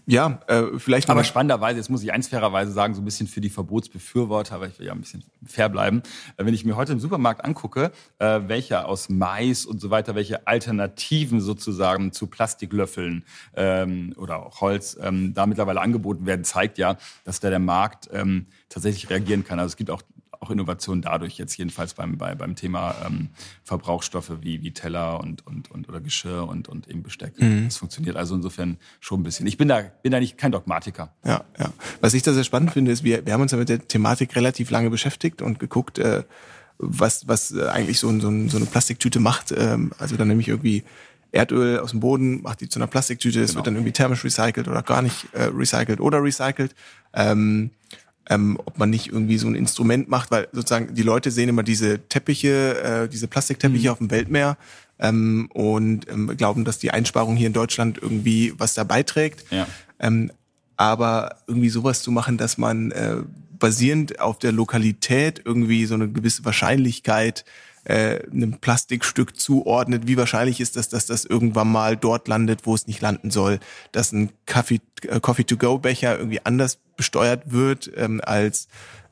[0.06, 1.10] ja, äh, vielleicht.
[1.10, 4.70] Aber spannenderweise, jetzt muss ich eins fairerweise sagen, so ein bisschen für die Verbotsbefürworter, weil
[4.70, 6.04] ich will ja ein bisschen fair bleiben.
[6.38, 10.16] Äh, wenn ich mir heute im Supermarkt angucke, äh, welche aus Mais und so weiter,
[10.16, 13.24] welche Alternativen sozusagen zu Plastiklöffeln
[13.56, 18.10] ähm, oder auch Holz ähm, da mittlerweile angeboten werden, zeigt ja, dass da der Markt
[18.14, 19.60] ähm, tatsächlich reagieren kann.
[19.60, 20.02] Also es gibt auch
[20.44, 23.30] auch Innovationen dadurch jetzt jedenfalls beim, bei, beim Thema ähm,
[23.64, 27.40] Verbrauchsstoffe wie, wie Teller und, und, und oder Geschirr und, und eben Besteck.
[27.40, 27.66] Mhm.
[27.66, 29.48] Das funktioniert also insofern schon ein bisschen.
[29.48, 31.14] Ich bin da, bin da nicht kein Dogmatiker.
[31.26, 31.72] Ja, ja.
[32.02, 34.36] Was ich da sehr spannend finde, ist, wir, wir haben uns ja mit der Thematik
[34.36, 36.24] relativ lange beschäftigt und geguckt, äh,
[36.78, 39.54] was, was äh, eigentlich so, so, so eine Plastiktüte macht.
[39.56, 40.84] Ähm, also dann nämlich irgendwie
[41.32, 43.58] Erdöl aus dem Boden, macht die zu einer Plastiktüte, es genau.
[43.58, 46.76] wird dann irgendwie thermisch recycelt oder gar nicht äh, recycelt oder recycelt.
[47.14, 47.72] Ähm,
[48.30, 51.64] ähm, ob man nicht irgendwie so ein Instrument macht, weil sozusagen die Leute sehen immer
[51.64, 53.92] diese Teppiche, äh, diese Plastikteppiche mhm.
[53.92, 54.58] auf dem Weltmeer
[55.00, 59.46] ähm, und ähm, glauben, dass die Einsparung hier in Deutschland irgendwie was da beiträgt.
[59.52, 59.68] Ja.
[60.00, 60.32] Ähm,
[60.78, 63.18] aber irgendwie sowas zu machen, dass man äh,
[63.60, 67.46] basierend auf der Lokalität irgendwie so eine gewisse Wahrscheinlichkeit
[67.86, 72.76] äh, einem Plastikstück zuordnet, wie wahrscheinlich ist das, dass das irgendwann mal dort landet, wo
[72.76, 73.60] es nicht landen soll,
[73.92, 78.68] dass ein äh, Coffee-to-go-Becher irgendwie anders besteuert wird ähm, als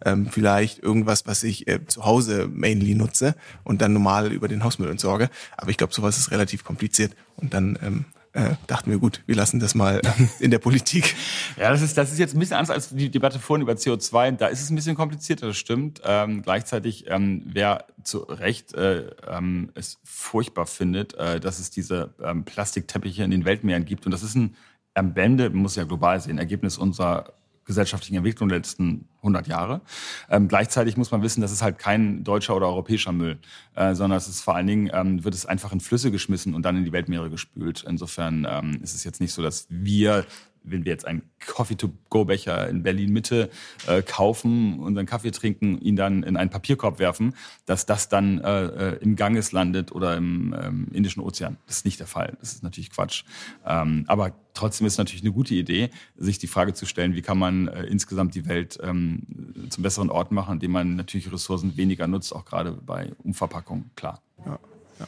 [0.05, 4.63] ähm, vielleicht irgendwas, was ich äh, zu Hause mainly nutze und dann normal über den
[4.63, 5.29] Hausmüll entsorge.
[5.57, 9.35] Aber ich glaube, sowas ist relativ kompliziert und dann ähm, äh, dachten wir, gut, wir
[9.35, 10.01] lassen das mal
[10.39, 11.15] in der Politik.
[11.57, 14.31] Ja, das ist, das ist jetzt ein bisschen anders als die Debatte vorhin über CO2.
[14.31, 16.01] Da ist es ein bisschen komplizierter, das stimmt.
[16.03, 22.13] Ähm, gleichzeitig, ähm, wer zu Recht äh, ähm, es furchtbar findet, äh, dass es diese
[22.23, 24.05] ähm, Plastikteppiche in den Weltmeeren gibt.
[24.05, 24.55] Und das ist ein
[24.93, 27.33] am Ende, muss ja global sehen, Ergebnis unserer
[27.65, 29.81] gesellschaftlichen Entwicklung der letzten 100 Jahre.
[30.29, 33.39] Ähm, gleichzeitig muss man wissen, das ist halt kein deutscher oder europäischer Müll,
[33.75, 36.63] äh, sondern es ist vor allen Dingen, ähm, wird es einfach in Flüsse geschmissen und
[36.63, 37.85] dann in die Weltmeere gespült.
[37.87, 40.25] Insofern ähm, ist es jetzt nicht so, dass wir
[40.63, 43.49] wenn wir jetzt einen Coffee-to-go-Becher in Berlin-Mitte
[43.87, 48.65] äh, kaufen, unseren Kaffee trinken, ihn dann in einen Papierkorb werfen, dass das dann äh,
[48.65, 51.57] äh, im Ganges landet oder im ähm, Indischen Ozean.
[51.65, 52.37] Das ist nicht der Fall.
[52.39, 53.23] Das ist natürlich Quatsch.
[53.65, 57.21] Ähm, aber trotzdem ist es natürlich eine gute Idee, sich die Frage zu stellen, wie
[57.21, 59.23] kann man äh, insgesamt die Welt ähm,
[59.69, 64.21] zum besseren Ort machen, indem man natürlich Ressourcen weniger nutzt, auch gerade bei Umverpackung, klar.
[64.45, 64.59] Ja,
[64.99, 65.07] ja.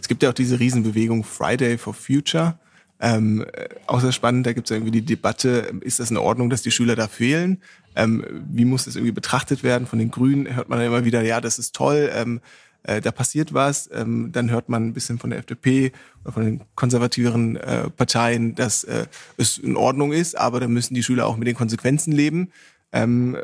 [0.00, 2.58] Es gibt ja auch diese Riesenbewegung Friday for Future
[3.02, 3.44] ähm,
[3.88, 6.94] außer spannend, da gibt es irgendwie die Debatte, ist das in Ordnung, dass die Schüler
[6.94, 7.60] da fehlen?
[7.96, 9.88] Ähm, wie muss das irgendwie betrachtet werden?
[9.88, 12.40] Von den Grünen hört man dann immer wieder, ja, das ist toll, ähm,
[12.84, 13.90] äh, da passiert was.
[13.92, 15.90] Ähm, dann hört man ein bisschen von der FDP
[16.22, 20.94] oder von den konservativeren äh, Parteien, dass äh, es in Ordnung ist, aber da müssen
[20.94, 22.52] die Schüler auch mit den Konsequenzen leben.
[22.92, 23.36] Ähm,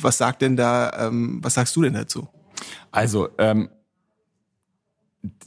[0.00, 2.26] was sagt denn da, ähm, was sagst du denn dazu?
[2.90, 3.68] Also, ähm,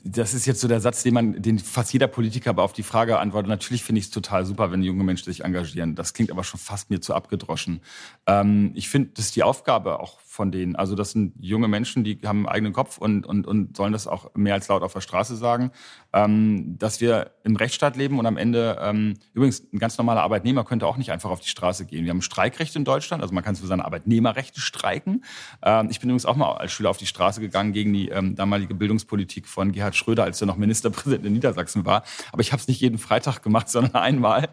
[0.04, 2.84] das ist jetzt so der Satz, den man, den fast jeder Politiker aber auf die
[2.84, 3.50] Frage antwortet.
[3.50, 5.96] Natürlich finde ich es total super, wenn junge Menschen sich engagieren.
[5.96, 7.82] Das klingt aber schon fast mir zu abgedroschen.
[8.26, 10.76] Ähm, ich finde, das ist die Aufgabe auch von denen.
[10.76, 14.06] Also das sind junge Menschen, die haben einen eigenen Kopf und, und, und sollen das
[14.06, 15.72] auch mehr als laut auf der Straße sagen.
[16.14, 20.64] Ähm, dass wir im Rechtsstaat leben und am Ende, ähm, übrigens, ein ganz normaler Arbeitnehmer
[20.64, 22.04] könnte auch nicht einfach auf die Straße gehen.
[22.04, 25.24] Wir haben Streikrecht in Deutschland, also man kann für seine Arbeitnehmerrechte streiken.
[25.64, 28.36] Ähm, ich bin übrigens auch mal als Schüler auf die Straße gegangen gegen die ähm,
[28.36, 32.04] damalige Bildungspolitik von Gerhard Schröder, als er noch Ministerpräsident in Niedersachsen war.
[32.32, 34.50] Aber ich habe es nicht jeden Freitag gemacht, sondern einmal.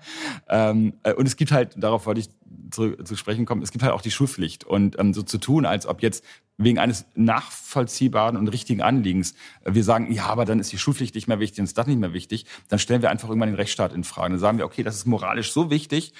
[0.49, 2.29] Ähm, äh, und es gibt halt, darauf wollte ich
[2.71, 4.65] zu, zu sprechen kommen, es gibt halt auch die Schulpflicht.
[4.65, 6.25] Und ähm, so zu tun, als ob jetzt
[6.59, 11.15] wegen eines nachvollziehbaren und richtigen Anliegens äh, wir sagen, ja, aber dann ist die Schulpflicht
[11.15, 13.57] nicht mehr wichtig und ist das nicht mehr wichtig, dann stellen wir einfach irgendwann den
[13.57, 14.31] Rechtsstaat in Frage.
[14.31, 16.13] Dann sagen wir, okay, das ist moralisch so wichtig,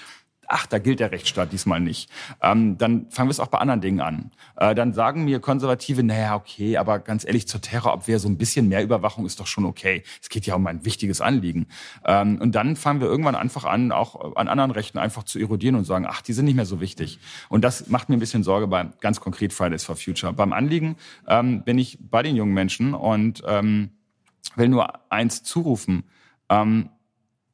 [0.49, 2.11] ach, da gilt der Rechtsstaat diesmal nicht.
[2.43, 4.31] Ähm, dann fangen wir es auch bei anderen Dingen an.
[4.57, 8.69] Äh, dann sagen mir Konservative, naja, okay, aber ganz ehrlich, zur Terrorabwehr so ein bisschen
[8.69, 10.03] mehr Überwachung ist doch schon okay.
[10.21, 11.67] Es geht ja um ein wichtiges Anliegen.
[12.05, 15.77] Ähm, und dann fangen wir irgendwann einfach an, auch an anderen Rechten einfach zu erodieren
[15.77, 17.19] und sagen, ach, die sind nicht mehr so wichtig.
[17.49, 20.33] Und das macht mir ein bisschen Sorge bei ganz konkret Fridays for Future.
[20.33, 20.97] Beim Anliegen
[21.29, 23.91] ähm, bin ich bei den jungen Menschen und ähm,
[24.57, 26.05] will nur eins zurufen.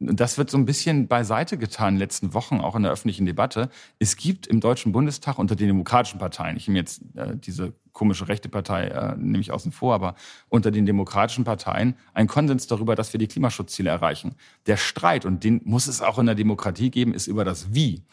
[0.01, 3.27] Das wird so ein bisschen beiseite getan in den letzten Wochen, auch in der öffentlichen
[3.27, 3.69] Debatte.
[3.99, 8.29] Es gibt im Deutschen Bundestag unter den demokratischen Parteien, ich nehme jetzt äh, diese komische
[8.29, 10.15] rechte Partei äh, nehme ich außen vor, aber
[10.49, 14.37] unter den demokratischen Parteien ein Konsens darüber, dass wir die Klimaschutzziele erreichen.
[14.67, 18.05] Der Streit, und den muss es auch in der Demokratie geben, ist über das Wie.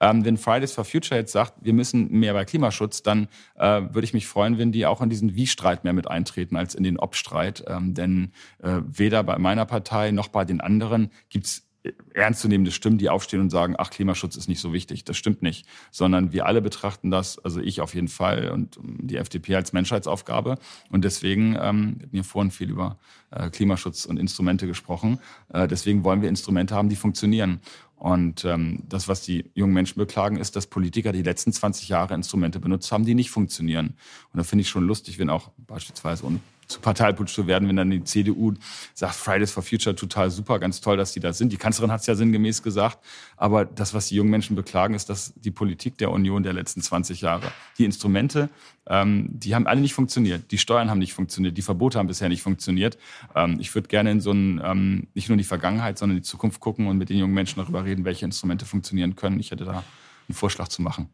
[0.00, 4.04] Ähm, wenn Fridays for Future jetzt sagt, wir müssen mehr bei Klimaschutz, dann äh, würde
[4.04, 6.98] ich mich freuen, wenn die auch in diesen Wie-Streit mehr mit eintreten als in den
[6.98, 7.64] Ob-Streit.
[7.66, 11.68] Ähm, denn äh, weder bei meiner Partei noch bei den anderen gibt's
[12.14, 15.04] ernstzunehmende Stimmen, die aufstehen und sagen, ach, Klimaschutz ist nicht so wichtig.
[15.04, 15.66] Das stimmt nicht.
[15.90, 20.56] Sondern wir alle betrachten das, also ich auf jeden Fall und die FDP als Menschheitsaufgabe.
[20.90, 22.98] Und deswegen, ähm, wir hatten hier vorhin viel über
[23.30, 25.18] äh, Klimaschutz und Instrumente gesprochen.
[25.52, 27.60] Äh, deswegen wollen wir Instrumente haben, die funktionieren.
[27.96, 32.14] Und ähm, das, was die jungen Menschen beklagen, ist, dass Politiker die letzten 20 Jahre
[32.14, 33.96] Instrumente benutzt haben, die nicht funktionieren.
[34.32, 37.76] Und da finde ich schon lustig, wenn auch beispielsweise ohne zu Parteiputsch zu werden, wenn
[37.76, 38.54] dann die CDU
[38.94, 41.52] sagt, Fridays for Future total super, ganz toll, dass die da sind.
[41.52, 42.98] Die Kanzlerin hat es ja sinngemäß gesagt.
[43.36, 46.82] Aber das, was die jungen Menschen beklagen, ist, dass die Politik der Union der letzten
[46.82, 48.48] 20 Jahre, die Instrumente,
[48.86, 50.50] ähm, die haben alle nicht funktioniert.
[50.50, 52.98] Die Steuern haben nicht funktioniert, die Verbote haben bisher nicht funktioniert.
[53.34, 56.22] Ähm, ich würde gerne in so ein, ähm, nicht nur in die Vergangenheit, sondern in
[56.22, 59.40] die Zukunft gucken und mit den jungen Menschen darüber reden, welche Instrumente funktionieren können.
[59.40, 59.84] Ich hätte da
[60.28, 61.08] einen Vorschlag zu machen.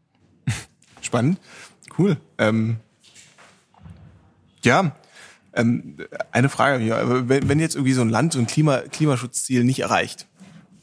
[1.01, 1.39] Spannend.
[1.97, 2.17] Cool.
[2.37, 2.77] Ähm,
[4.63, 4.95] ja,
[5.53, 5.97] ähm,
[6.31, 6.83] eine Frage,
[7.27, 10.27] wenn jetzt irgendwie so ein Land so ein Klima, Klimaschutzziel nicht erreicht,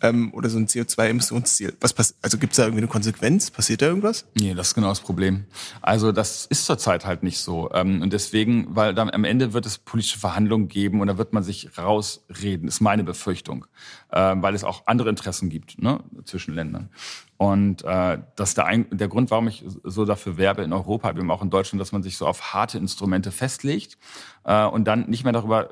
[0.03, 1.75] ähm, oder so ein CO2-Emissionsziel.
[1.81, 2.19] Was passiert?
[2.23, 3.51] Also gibt es da irgendwie eine Konsequenz?
[3.51, 4.27] Passiert da irgendwas?
[4.35, 5.45] Nee, das ist genau das Problem.
[5.83, 7.71] Also das ist zurzeit halt nicht so.
[7.73, 11.33] Ähm, und deswegen, weil dann am Ende wird es politische Verhandlungen geben und da wird
[11.33, 13.67] man sich rausreden, ist meine Befürchtung.
[14.11, 16.89] Ähm, weil es auch andere Interessen gibt ne, zwischen Ländern.
[17.37, 21.11] Und äh, das ist der, ein, der Grund, warum ich so dafür werbe in Europa,
[21.11, 23.99] eben auch in Deutschland, dass man sich so auf harte Instrumente festlegt
[24.45, 25.71] äh, und dann nicht mehr darüber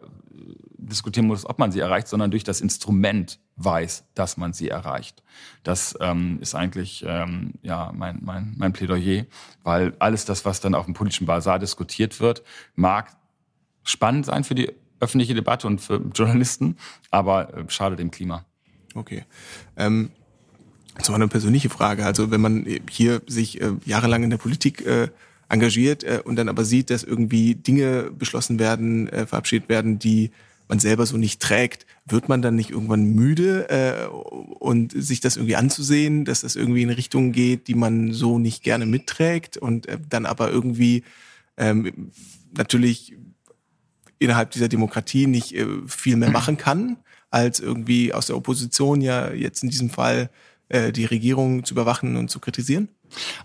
[0.89, 5.23] diskutieren muss, ob man sie erreicht, sondern durch das Instrument weiß, dass man sie erreicht.
[5.63, 9.25] Das ähm, ist eigentlich ähm, ja mein, mein, mein Plädoyer,
[9.63, 12.43] weil alles das, was dann auf dem politischen Basar diskutiert wird,
[12.75, 13.17] mag
[13.83, 16.77] spannend sein für die öffentliche Debatte und für Journalisten,
[17.11, 18.45] aber äh, schadet dem Klima.
[18.95, 19.25] Okay.
[19.77, 20.11] Ähm
[20.99, 22.07] das war eine persönliche Frage.
[22.07, 25.09] Also wenn man hier sich äh, jahrelang in der Politik äh,
[25.49, 30.31] engagiert äh, und dann aber sieht, dass irgendwie Dinge beschlossen werden, äh, verabschiedet werden, die
[30.69, 35.37] man selber so nicht trägt, wird man dann nicht irgendwann müde äh, und sich das
[35.37, 39.87] irgendwie anzusehen, dass das irgendwie in Richtung geht, die man so nicht gerne mitträgt und
[39.87, 41.05] äh, dann aber irgendwie
[41.57, 42.11] ähm,
[42.57, 43.17] natürlich
[44.19, 46.97] innerhalb dieser Demokratie nicht äh, viel mehr machen kann,
[47.31, 50.31] als irgendwie aus der Opposition ja jetzt in diesem Fall
[50.69, 52.89] äh, die Regierung zu überwachen und zu kritisieren?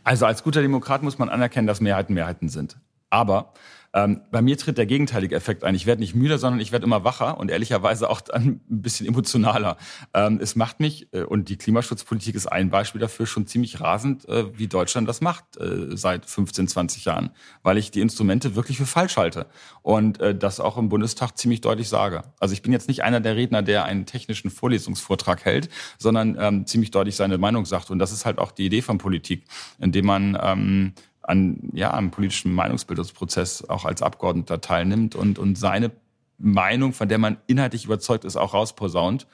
[0.03, 2.77] Also als guter Demokrat muss man anerkennen, dass Mehrheiten Mehrheiten sind.
[3.09, 3.53] Aber
[3.93, 5.75] ähm, bei mir tritt der gegenteilige Effekt ein.
[5.75, 9.07] Ich werde nicht müder, sondern ich werde immer wacher und ehrlicherweise auch dann ein bisschen
[9.07, 9.77] emotionaler.
[10.13, 14.27] Ähm, es macht mich, äh, und die Klimaschutzpolitik ist ein Beispiel dafür, schon ziemlich rasend,
[14.29, 17.31] äh, wie Deutschland das macht äh, seit 15, 20 Jahren,
[17.63, 19.47] weil ich die Instrumente wirklich für falsch halte
[19.81, 22.23] und äh, das auch im Bundestag ziemlich deutlich sage.
[22.39, 26.65] Also ich bin jetzt nicht einer der Redner, der einen technischen Vorlesungsvortrag hält, sondern ähm,
[26.65, 27.91] ziemlich deutlich seine Meinung sagt.
[27.91, 29.45] Und das ist halt auch die Idee von Politik,
[29.79, 30.93] indem man ähm,
[31.23, 35.91] an ja, am politischen Meinungsbildungsprozess auch als Abgeordneter teilnimmt und, und seine
[36.37, 39.27] Meinung, von der man inhaltlich überzeugt ist, auch rausposaunt.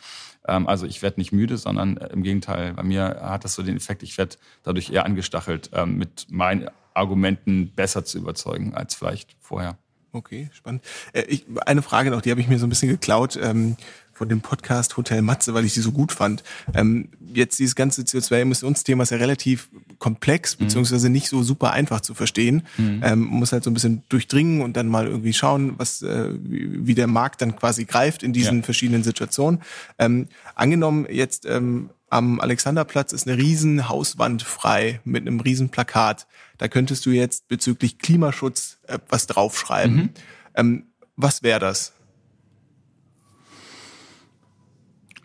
[0.47, 3.63] Ähm, also ich werde nicht müde, sondern äh, im Gegenteil, bei mir hat das so
[3.63, 8.95] den Effekt, ich werde dadurch eher angestachelt, ähm, mit meinen Argumenten besser zu überzeugen als
[8.95, 9.77] vielleicht vorher.
[10.17, 10.83] Okay, spannend.
[11.13, 13.37] Äh, ich, eine Frage noch, die habe ich mir so ein bisschen geklaut.
[13.39, 13.77] Ähm,
[14.13, 16.43] von dem Podcast Hotel Matze, weil ich sie so gut fand.
[16.73, 20.63] Ähm, jetzt dieses ganze CO2-Emissionsthema ist ja relativ komplex, mhm.
[20.63, 22.63] beziehungsweise nicht so super einfach zu verstehen.
[22.77, 23.01] Mhm.
[23.03, 26.87] Ähm, muss halt so ein bisschen durchdringen und dann mal irgendwie schauen, was, äh, wie,
[26.87, 28.63] wie der Markt dann quasi greift in diesen ja.
[28.63, 29.61] verschiedenen Situationen.
[29.99, 36.27] Ähm, angenommen jetzt ähm, am Alexanderplatz ist eine riesen Hauswand frei mit einem riesen Plakat.
[36.57, 39.95] Da könntest du jetzt bezüglich Klimaschutz äh, was draufschreiben.
[39.95, 40.09] Mhm.
[40.55, 40.85] Ähm,
[41.15, 41.93] was wäre das?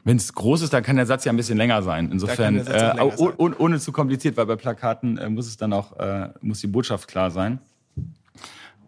[0.05, 2.11] Wenn es groß ist, dann kann der Satz ja ein bisschen länger sein.
[2.11, 3.35] Insofern, äh, länger sein.
[3.37, 6.67] ohne, ohne zu kompliziert, weil bei Plakaten äh, muss es dann auch, äh, muss die
[6.67, 7.61] Botschaft klar sein.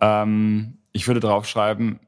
[0.00, 2.00] Ähm, ich würde draufschreiben,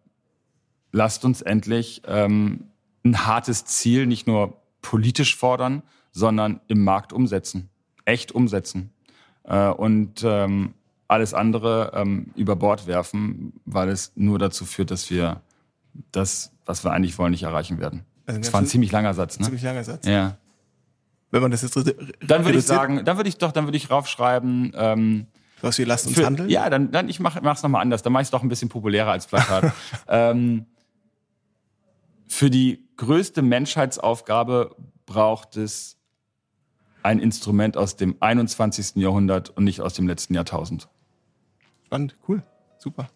[0.91, 2.65] lasst uns endlich ähm,
[3.05, 5.83] ein hartes Ziel nicht nur politisch fordern,
[6.13, 7.69] sondern im Markt umsetzen.
[8.05, 8.91] Echt umsetzen.
[9.43, 10.75] Äh, und ähm,
[11.09, 15.41] alles andere ähm, über Bord werfen, weil es nur dazu führt, dass wir
[16.13, 18.05] das, was wir eigentlich wollen, nicht erreichen werden.
[18.27, 19.47] Also das war ein ziemlich langer Satz, ne?
[19.47, 20.07] Ziemlich langer Satz.
[20.07, 20.37] Ja.
[21.33, 23.91] Wenn man das jetzt Dann würde ich sagen, dann würde ich doch, dann würde ich
[23.91, 25.27] raufschreiben, ähm,
[25.63, 26.49] was wir lasst uns für, handeln?
[26.49, 28.03] Ja, dann, dann ich mache es nochmal anders.
[28.03, 29.73] Dann mache ich es doch ein bisschen populärer als Plakat.
[30.09, 30.67] ähm,
[32.29, 35.97] für die größte Menschheitsaufgabe braucht es
[37.03, 38.97] ein Instrument aus dem 21.
[38.97, 40.89] Jahrhundert und nicht aus dem letzten Jahrtausend.
[41.85, 42.43] Spannend, cool,
[42.79, 43.09] super.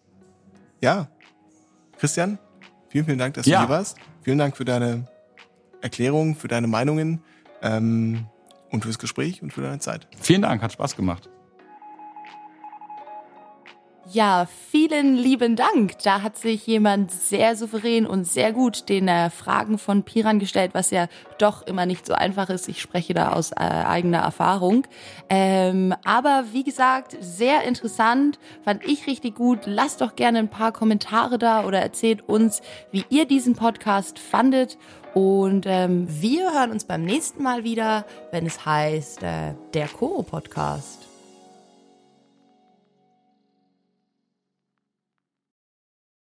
[0.81, 1.11] Ja,
[1.99, 2.39] Christian,
[2.89, 3.61] vielen, vielen Dank, dass du ja.
[3.61, 3.99] hier warst.
[4.23, 5.07] Vielen Dank für deine
[5.81, 7.23] Erklärung, für deine Meinungen
[7.63, 8.27] ähm,
[8.71, 10.07] und fürs Gespräch und für deine Zeit.
[10.21, 11.29] Vielen Dank, hat Spaß gemacht.
[14.13, 15.99] Ja, vielen lieben Dank.
[16.03, 20.73] Da hat sich jemand sehr souverän und sehr gut den äh, Fragen von Piran gestellt,
[20.75, 21.07] was ja
[21.39, 22.69] doch immer nicht so einfach ist.
[22.69, 24.85] Ich spreche da aus äh, eigener Erfahrung.
[25.29, 29.61] Ähm, aber wie gesagt, sehr interessant, fand ich richtig gut.
[29.67, 34.77] Lasst doch gerne ein paar Kommentare da oder erzählt uns, wie ihr diesen Podcast fandet.
[35.15, 40.25] Und ähm, wir hören uns beim nächsten Mal wieder, wenn es heißt äh, der Koro
[40.25, 41.00] Podcast.